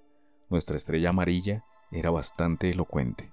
Nuestra 0.51 0.77
estrella 0.77 1.11
amarilla 1.11 1.65
era 1.91 2.11
bastante 2.11 2.71
elocuente. 2.71 3.33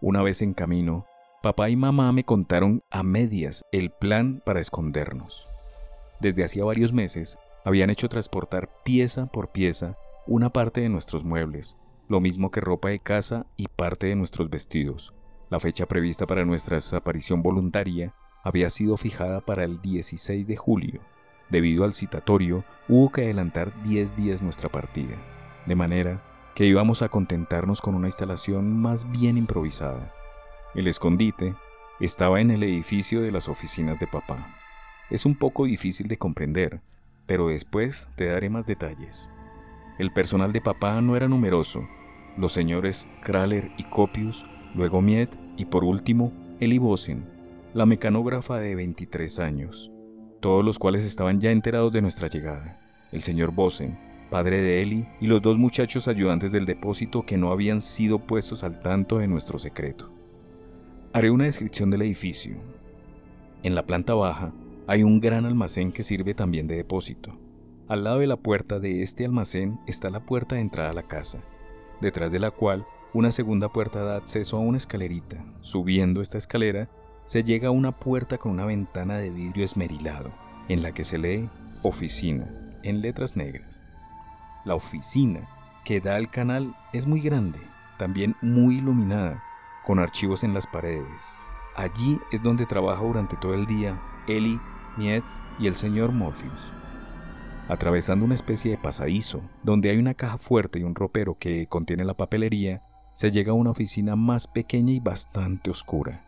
Una 0.00 0.22
vez 0.22 0.42
en 0.42 0.54
camino, 0.54 1.06
papá 1.42 1.70
y 1.70 1.76
mamá 1.76 2.10
me 2.10 2.24
contaron 2.24 2.82
a 2.90 3.02
medias 3.02 3.64
el 3.70 3.90
plan 3.90 4.42
para 4.44 4.60
escondernos. 4.60 5.48
Desde 6.20 6.44
hacía 6.44 6.64
varios 6.64 6.92
meses 6.92 7.38
habían 7.64 7.90
hecho 7.90 8.08
transportar 8.08 8.70
pieza 8.84 9.26
por 9.26 9.50
pieza 9.50 9.96
una 10.26 10.50
parte 10.50 10.80
de 10.80 10.88
nuestros 10.88 11.24
muebles, 11.24 11.76
lo 12.08 12.20
mismo 12.20 12.50
que 12.50 12.60
ropa 12.60 12.88
de 12.88 13.00
casa 13.00 13.46
y 13.56 13.68
parte 13.68 14.06
de 14.06 14.16
nuestros 14.16 14.50
vestidos. 14.50 15.12
La 15.50 15.60
fecha 15.60 15.86
prevista 15.86 16.26
para 16.26 16.44
nuestra 16.44 16.76
desaparición 16.76 17.42
voluntaria 17.42 18.14
había 18.42 18.70
sido 18.70 18.96
fijada 18.96 19.40
para 19.40 19.64
el 19.64 19.80
16 19.82 20.46
de 20.46 20.56
julio. 20.56 21.00
Debido 21.50 21.84
al 21.84 21.94
citatorio, 21.94 22.64
hubo 22.88 23.12
que 23.12 23.22
adelantar 23.22 23.72
10 23.84 24.16
días 24.16 24.42
nuestra 24.42 24.68
partida, 24.68 25.16
de 25.66 25.74
manera 25.76 26.22
que 26.54 26.64
íbamos 26.64 27.02
a 27.02 27.08
contentarnos 27.08 27.80
con 27.80 27.94
una 27.94 28.08
instalación 28.08 28.80
más 28.80 29.10
bien 29.10 29.36
improvisada. 29.36 30.12
El 30.74 30.88
escondite 30.88 31.54
estaba 32.00 32.40
en 32.40 32.50
el 32.50 32.62
edificio 32.62 33.20
de 33.20 33.30
las 33.30 33.48
oficinas 33.48 33.98
de 34.00 34.06
papá. 34.06 34.38
Es 35.08 35.24
un 35.24 35.36
poco 35.36 35.66
difícil 35.66 36.08
de 36.08 36.16
comprender, 36.16 36.80
pero 37.26 37.46
después 37.48 38.08
te 38.16 38.26
daré 38.26 38.50
más 38.50 38.66
detalles. 38.66 39.28
El 39.98 40.12
personal 40.12 40.52
de 40.52 40.60
papá 40.60 41.00
no 41.00 41.14
era 41.14 41.28
numeroso. 41.28 41.86
Los 42.36 42.52
señores 42.52 43.06
Kraler 43.22 43.70
y 43.78 43.84
Copius, 43.84 44.44
luego 44.74 45.02
Miet 45.02 45.30
y 45.56 45.66
por 45.66 45.84
último 45.84 46.32
Eli 46.58 46.78
Bosen, 46.78 47.24
la 47.72 47.86
mecanógrafa 47.86 48.58
de 48.58 48.74
23 48.74 49.38
años, 49.38 49.92
todos 50.40 50.64
los 50.64 50.78
cuales 50.80 51.04
estaban 51.04 51.40
ya 51.40 51.52
enterados 51.52 51.92
de 51.92 52.02
nuestra 52.02 52.26
llegada. 52.26 52.80
El 53.12 53.22
señor 53.22 53.52
Bosen, 53.52 53.96
padre 54.28 54.60
de 54.60 54.82
Eli, 54.82 55.06
y 55.20 55.28
los 55.28 55.40
dos 55.40 55.56
muchachos 55.56 56.08
ayudantes 56.08 56.50
del 56.50 56.66
depósito 56.66 57.24
que 57.24 57.36
no 57.36 57.52
habían 57.52 57.80
sido 57.80 58.18
puestos 58.18 58.64
al 58.64 58.80
tanto 58.80 59.18
de 59.18 59.28
nuestro 59.28 59.60
secreto. 59.60 60.12
Haré 61.12 61.30
una 61.30 61.44
descripción 61.44 61.90
del 61.90 62.02
edificio. 62.02 62.56
En 63.62 63.76
la 63.76 63.86
planta 63.86 64.12
baja 64.14 64.52
hay 64.88 65.02
un 65.02 65.20
gran 65.20 65.46
almacén 65.46 65.90
que 65.90 66.02
sirve 66.02 66.34
también 66.34 66.68
de 66.68 66.76
depósito. 66.76 67.36
Al 67.88 68.04
lado 68.04 68.18
de 68.20 68.26
la 68.26 68.36
puerta 68.36 68.78
de 68.78 69.02
este 69.02 69.24
almacén 69.24 69.80
está 69.86 70.10
la 70.10 70.20
puerta 70.20 70.54
de 70.54 70.60
entrada 70.60 70.90
a 70.90 70.94
la 70.94 71.02
casa, 71.02 71.38
detrás 72.00 72.30
de 72.30 72.38
la 72.38 72.50
cual 72.50 72.86
una 73.12 73.32
segunda 73.32 73.72
puerta 73.72 74.02
da 74.02 74.16
acceso 74.16 74.56
a 74.56 74.60
una 74.60 74.78
escalerita. 74.78 75.44
Subiendo 75.60 76.22
esta 76.22 76.38
escalera 76.38 76.88
se 77.24 77.42
llega 77.42 77.68
a 77.68 77.72
una 77.72 77.92
puerta 77.92 78.38
con 78.38 78.52
una 78.52 78.64
ventana 78.64 79.18
de 79.18 79.30
vidrio 79.30 79.64
esmerilado, 79.64 80.30
en 80.68 80.82
la 80.82 80.92
que 80.92 81.04
se 81.04 81.18
lee 81.18 81.48
Oficina, 81.82 82.48
en 82.82 83.00
letras 83.00 83.36
negras. 83.36 83.82
La 84.64 84.74
oficina 84.74 85.48
que 85.84 86.00
da 86.00 86.16
al 86.16 86.30
canal 86.30 86.74
es 86.92 87.06
muy 87.06 87.20
grande, 87.20 87.60
también 87.98 88.36
muy 88.40 88.76
iluminada, 88.76 89.42
con 89.84 89.98
archivos 89.98 90.44
en 90.44 90.54
las 90.54 90.66
paredes. 90.66 91.22
Allí 91.76 92.20
es 92.32 92.42
donde 92.42 92.66
trabaja 92.66 93.02
durante 93.02 93.36
todo 93.36 93.54
el 93.54 93.66
día 93.66 94.00
Eli 94.26 94.58
Niet 94.96 95.24
y 95.58 95.66
el 95.66 95.74
señor 95.74 96.12
Morpheus. 96.12 96.72
Atravesando 97.68 98.24
una 98.24 98.34
especie 98.34 98.70
de 98.70 98.78
pasadizo, 98.78 99.42
donde 99.62 99.90
hay 99.90 99.98
una 99.98 100.14
caja 100.14 100.38
fuerte 100.38 100.78
y 100.78 100.84
un 100.84 100.94
ropero 100.94 101.36
que 101.38 101.66
contiene 101.66 102.04
la 102.04 102.14
papelería, 102.14 102.82
se 103.12 103.30
llega 103.30 103.52
a 103.52 103.54
una 103.54 103.70
oficina 103.70 104.14
más 104.14 104.46
pequeña 104.46 104.92
y 104.92 105.00
bastante 105.00 105.70
oscura. 105.70 106.24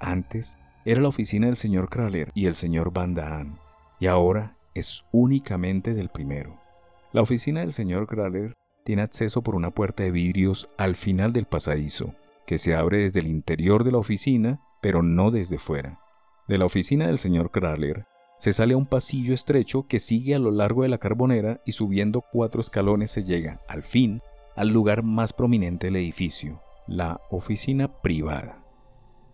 Antes 0.00 0.58
era 0.84 1.00
la 1.00 1.08
oficina 1.08 1.46
del 1.46 1.56
señor 1.56 1.88
Kraler 1.88 2.30
y 2.34 2.46
el 2.46 2.54
señor 2.54 2.92
Van 2.92 3.14
Daan, 3.14 3.58
y 4.00 4.06
ahora 4.06 4.56
es 4.74 5.04
únicamente 5.12 5.94
del 5.94 6.08
primero. 6.08 6.58
La 7.12 7.22
oficina 7.22 7.60
del 7.60 7.72
señor 7.72 8.06
Kraler 8.06 8.54
tiene 8.84 9.02
acceso 9.02 9.42
por 9.42 9.54
una 9.54 9.70
puerta 9.70 10.02
de 10.02 10.10
vidrios 10.10 10.68
al 10.76 10.96
final 10.96 11.32
del 11.32 11.46
pasadizo, 11.46 12.14
que 12.46 12.58
se 12.58 12.74
abre 12.74 12.98
desde 12.98 13.20
el 13.20 13.28
interior 13.28 13.84
de 13.84 13.92
la 13.92 13.98
oficina, 13.98 14.60
pero 14.80 15.02
no 15.02 15.30
desde 15.30 15.58
fuera. 15.58 16.00
De 16.48 16.58
la 16.58 16.64
oficina 16.64 17.06
del 17.06 17.18
señor 17.18 17.50
Kraler 17.50 18.06
se 18.42 18.52
sale 18.52 18.74
a 18.74 18.76
un 18.76 18.86
pasillo 18.86 19.34
estrecho 19.34 19.86
que 19.86 20.00
sigue 20.00 20.34
a 20.34 20.40
lo 20.40 20.50
largo 20.50 20.82
de 20.82 20.88
la 20.88 20.98
carbonera 20.98 21.60
y 21.64 21.70
subiendo 21.70 22.22
cuatro 22.22 22.60
escalones 22.60 23.12
se 23.12 23.22
llega, 23.22 23.60
al 23.68 23.84
fin, 23.84 24.20
al 24.56 24.66
lugar 24.66 25.04
más 25.04 25.32
prominente 25.32 25.86
del 25.86 25.94
edificio, 25.94 26.60
la 26.88 27.20
oficina 27.30 28.02
privada. 28.02 28.58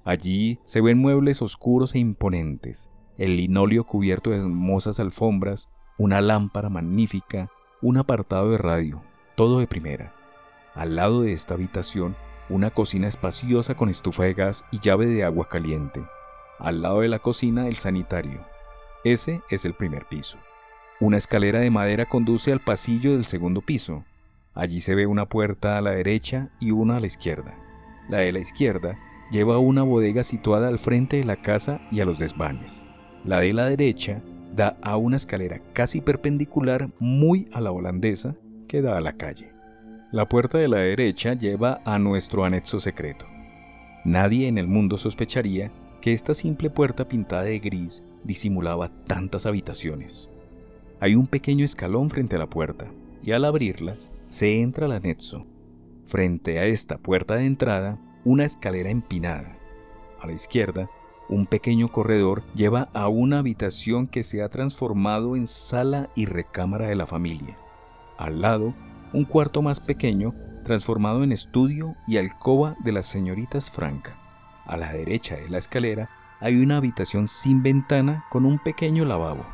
Allí 0.04 0.59
se 0.66 0.82
ven 0.82 0.98
muebles 0.98 1.40
oscuros 1.40 1.94
e 1.94 2.00
imponentes, 2.00 2.90
el 3.16 3.38
linóleo 3.38 3.84
cubierto 3.84 4.28
de 4.28 4.36
hermosas 4.36 5.00
alfombras, 5.00 5.70
una 5.96 6.20
lámpara 6.20 6.68
magnífica, 6.68 7.50
un 7.80 7.96
apartado 7.96 8.50
de 8.50 8.59
radio, 8.59 9.02
todo 9.36 9.61
de 9.61 9.66
primera. 9.66 10.12
Al 10.74 10.96
lado 10.96 11.22
de 11.22 11.32
esta 11.32 11.54
habitación, 11.54 12.14
una 12.50 12.68
cocina 12.72 13.09
espaciosa 13.09 13.74
con 13.74 13.88
estufa 13.88 14.24
de 14.24 14.34
gas 14.34 14.66
y 14.70 14.80
llave 14.80 15.06
de 15.06 15.24
agua 15.24 15.48
caliente. 15.48 16.04
Al 16.59 16.82
lado 16.82 17.00
de 17.00 17.09
la 17.09 17.20
cocina, 17.20 17.68
el 17.68 17.76
sanitario, 17.76 18.44
ese 19.05 19.42
es 19.51 19.64
el 19.64 19.74
primer 19.74 20.07
piso. 20.07 20.38
Una 21.01 21.16
escalera 21.16 21.61
de 21.61 21.70
madera 21.70 22.07
conduce 22.07 22.53
al 22.53 22.61
pasillo 22.61 23.12
del 23.12 23.24
segundo 23.24 23.61
piso. 23.61 24.05
Allí 24.55 24.80
se 24.80 24.94
ve 24.94 25.07
una 25.07 25.26
puerta 25.26 25.78
a 25.78 25.80
la 25.80 25.92
derecha 25.92 26.51
y 26.59 26.72
una 26.72 26.96
a 26.96 27.01
la 27.01 27.07
izquierda. 27.07 27.55
La 28.09 28.18
de 28.18 28.32
la 28.32 28.40
izquierda 28.40 28.99
lleva 29.30 29.55
a 29.55 29.59
una 29.59 29.82
bodega 29.82 30.24
situada 30.24 30.68
al 30.68 30.78
frente 30.78 31.18
de 31.18 31.24
la 31.24 31.36
casa 31.36 31.80
y 31.92 32.01
a 32.01 32.05
los 32.05 32.18
desvanes. 32.18 32.84
La 33.24 33.40
de 33.40 33.53
la 33.53 33.68
derecha 33.68 34.22
da 34.55 34.76
a 34.82 34.96
una 34.96 35.16
escalera 35.16 35.61
casi 35.72 36.01
perpendicular 36.01 36.88
muy 36.99 37.49
a 37.53 37.61
la 37.61 37.70
holandesa 37.70 38.34
que 38.66 38.82
da 38.82 38.96
a 38.96 39.01
la 39.01 39.12
calle. 39.12 39.53
La 40.11 40.28
puerta 40.28 40.59
de 40.59 40.68
la 40.68 40.78
derecha 40.78 41.34
lleva 41.34 41.80
a 41.84 41.99
nuestro 41.99 42.44
anexo 42.44 42.80
secreto. 42.80 43.26
Nadie 44.05 44.49
en 44.49 44.59
el 44.59 44.66
mundo 44.66 44.99
sospecharía 44.99 45.70
esta 46.12 46.34
simple 46.34 46.70
puerta 46.70 47.09
pintada 47.09 47.42
de 47.42 47.59
gris 47.59 48.02
disimulaba 48.24 48.88
tantas 49.04 49.46
habitaciones. 49.46 50.28
Hay 51.00 51.14
un 51.14 51.26
pequeño 51.26 51.64
escalón 51.64 52.11
frente 52.11 52.36
a 52.36 52.38
la 52.38 52.50
puerta, 52.50 52.90
y 53.22 53.32
al 53.32 53.44
abrirla 53.44 53.96
se 54.26 54.61
entra 54.61 54.86
al 54.86 54.92
anexo. 54.92 55.46
Frente 56.04 56.59
a 56.59 56.66
esta 56.66 56.98
puerta 56.98 57.36
de 57.36 57.46
entrada, 57.46 57.98
una 58.24 58.44
escalera 58.44 58.90
empinada. 58.90 59.56
A 60.20 60.26
la 60.26 60.32
izquierda, 60.32 60.90
un 61.28 61.46
pequeño 61.46 61.92
corredor 61.92 62.42
lleva 62.54 62.88
a 62.94 63.09
una 63.09 63.38
habitación 63.38 64.06
que 64.06 64.22
se 64.22 64.42
ha 64.42 64.48
transformado 64.48 65.36
en 65.36 65.46
sala 65.46 66.09
y 66.16 66.26
recámara 66.26 66.88
de 66.88 66.96
la 66.96 67.06
familia. 67.06 67.59
Al 68.16 68.40
lado, 68.40 68.74
un 69.12 69.24
cuarto 69.24 69.62
más 69.62 69.80
pequeño 69.80 70.34
transformado 70.64 71.22
en 71.22 71.32
estudio 71.32 71.94
y 72.06 72.16
alcoba 72.16 72.76
de 72.82 72.92
las 72.92 73.06
señoritas 73.06 73.70
Frank. 73.70 74.09
A 74.68 74.76
la 74.76 74.92
derecha 74.92 75.34
de 75.34 75.48
la 75.48 75.56
escalera 75.56 76.10
hay 76.40 76.62
una 76.62 76.76
habitación 76.76 77.26
sin 77.26 77.62
ventana 77.62 78.26
con 78.30 78.44
un 78.44 78.58
pequeño 78.58 79.06
lavabo. 79.06 79.46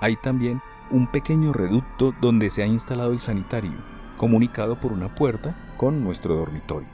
Hay 0.00 0.16
también 0.16 0.60
un 0.90 1.06
pequeño 1.06 1.54
reducto 1.54 2.14
donde 2.20 2.50
se 2.50 2.62
ha 2.62 2.66
instalado 2.66 3.12
el 3.12 3.20
sanitario, 3.20 3.78
comunicado 4.18 4.78
por 4.78 4.92
una 4.92 5.14
puerta 5.14 5.56
con 5.78 6.04
nuestro 6.04 6.36
dormitorio. 6.36 6.88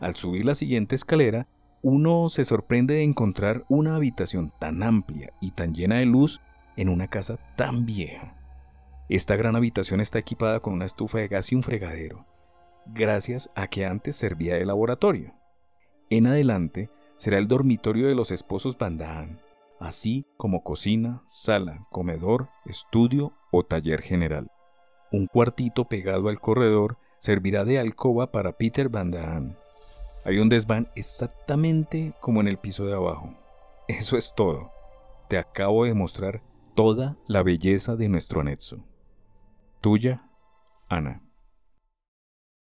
Al 0.00 0.16
subir 0.16 0.44
la 0.44 0.54
siguiente 0.54 0.94
escalera, 0.94 1.48
uno 1.80 2.28
se 2.28 2.44
sorprende 2.44 2.94
de 2.94 3.04
encontrar 3.04 3.64
una 3.68 3.96
habitación 3.96 4.52
tan 4.58 4.82
amplia 4.82 5.32
y 5.40 5.52
tan 5.52 5.74
llena 5.74 5.96
de 5.96 6.06
luz 6.06 6.42
en 6.76 6.90
una 6.90 7.08
casa 7.08 7.38
tan 7.56 7.86
vieja. 7.86 8.34
Esta 9.08 9.34
gran 9.36 9.56
habitación 9.56 10.00
está 10.00 10.18
equipada 10.18 10.60
con 10.60 10.74
una 10.74 10.84
estufa 10.84 11.18
de 11.18 11.28
gas 11.28 11.52
y 11.52 11.54
un 11.54 11.62
fregadero, 11.62 12.26
gracias 12.86 13.50
a 13.54 13.66
que 13.68 13.86
antes 13.86 14.14
servía 14.14 14.56
de 14.56 14.66
laboratorio. 14.66 15.32
En 16.10 16.26
adelante 16.26 16.90
será 17.18 17.38
el 17.38 17.48
dormitorio 17.48 18.08
de 18.08 18.14
los 18.14 18.30
esposos 18.30 18.78
Bandaan, 18.78 19.40
así 19.78 20.26
como 20.36 20.62
cocina, 20.62 21.22
sala, 21.26 21.86
comedor, 21.90 22.48
estudio 22.64 23.32
o 23.50 23.64
taller 23.64 24.00
general. 24.00 24.50
Un 25.12 25.26
cuartito 25.26 25.84
pegado 25.84 26.28
al 26.28 26.40
corredor 26.40 26.98
servirá 27.18 27.64
de 27.64 27.78
alcoba 27.78 28.30
para 28.30 28.52
Peter 28.52 28.88
Bandaan. 28.88 29.56
Hay 30.24 30.38
un 30.38 30.48
desván 30.48 30.88
exactamente 30.94 32.14
como 32.20 32.40
en 32.40 32.48
el 32.48 32.58
piso 32.58 32.86
de 32.86 32.94
abajo. 32.94 33.34
Eso 33.88 34.16
es 34.16 34.34
todo. 34.34 34.70
Te 35.28 35.38
acabo 35.38 35.84
de 35.84 35.94
mostrar 35.94 36.42
toda 36.74 37.16
la 37.26 37.42
belleza 37.42 37.96
de 37.96 38.08
nuestro 38.08 38.40
anexo. 38.40 38.84
Tuya, 39.80 40.28
Ana. 40.88 41.22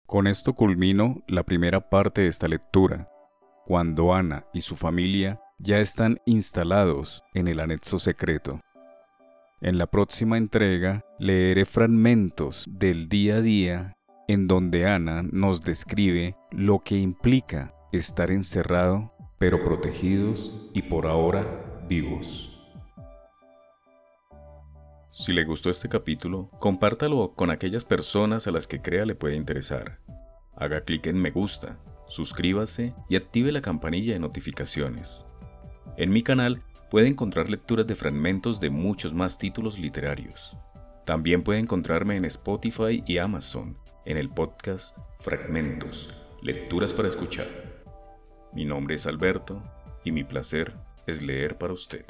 Con 0.05 0.27
esto 0.27 0.53
culmino 0.53 1.23
la 1.27 1.43
primera 1.43 1.89
parte 1.89 2.21
de 2.21 2.27
esta 2.27 2.47
lectura, 2.47 3.09
cuando 3.67 4.13
Ana 4.13 4.45
y 4.53 4.61
su 4.61 4.77
familia 4.77 5.41
ya 5.59 5.79
están 5.79 6.21
instalados 6.25 7.21
en 7.33 7.49
el 7.49 7.59
anexo 7.59 7.99
secreto. 7.99 8.61
En 9.59 9.77
la 9.77 9.87
próxima 9.87 10.37
entrega 10.37 11.03
leeré 11.19 11.65
fragmentos 11.65 12.65
del 12.71 13.09
día 13.09 13.35
a 13.35 13.41
día 13.41 13.97
en 14.29 14.47
donde 14.47 14.87
Ana 14.87 15.21
nos 15.21 15.63
describe 15.63 16.37
lo 16.51 16.79
que 16.79 16.95
implica 16.95 17.73
estar 17.91 18.31
encerrado, 18.31 19.11
pero 19.37 19.61
protegidos 19.61 20.69
y 20.73 20.83
por 20.83 21.05
ahora 21.05 21.45
vivos. 21.89 22.57
Si 25.11 25.33
le 25.33 25.43
gustó 25.43 25.69
este 25.69 25.89
capítulo, 25.89 26.49
compártalo 26.59 27.33
con 27.35 27.51
aquellas 27.51 27.83
personas 27.83 28.47
a 28.47 28.51
las 28.51 28.65
que 28.65 28.81
crea 28.81 29.05
le 29.05 29.15
puede 29.15 29.35
interesar. 29.35 29.99
Haga 30.55 30.81
clic 30.81 31.07
en 31.07 31.19
me 31.19 31.31
gusta, 31.31 31.79
suscríbase 32.07 32.93
y 33.09 33.15
active 33.15 33.51
la 33.51 33.61
campanilla 33.61 34.13
de 34.13 34.19
notificaciones. 34.19 35.25
En 35.97 36.11
mi 36.11 36.21
canal 36.21 36.63
puede 36.89 37.07
encontrar 37.07 37.49
lecturas 37.49 37.87
de 37.87 37.95
fragmentos 37.95 38.59
de 38.59 38.69
muchos 38.69 39.13
más 39.13 39.37
títulos 39.37 39.77
literarios. 39.77 40.55
También 41.05 41.43
puede 41.43 41.59
encontrarme 41.59 42.15
en 42.17 42.25
Spotify 42.25 43.03
y 43.05 43.17
Amazon, 43.17 43.77
en 44.05 44.17
el 44.17 44.29
podcast 44.29 44.97
Fragmentos, 45.19 46.13
Lecturas 46.41 46.93
para 46.93 47.07
Escuchar. 47.07 47.47
Mi 48.53 48.65
nombre 48.65 48.95
es 48.95 49.05
Alberto 49.07 49.63
y 50.03 50.11
mi 50.11 50.23
placer 50.23 50.75
es 51.05 51.21
leer 51.21 51.57
para 51.57 51.73
usted. 51.73 52.05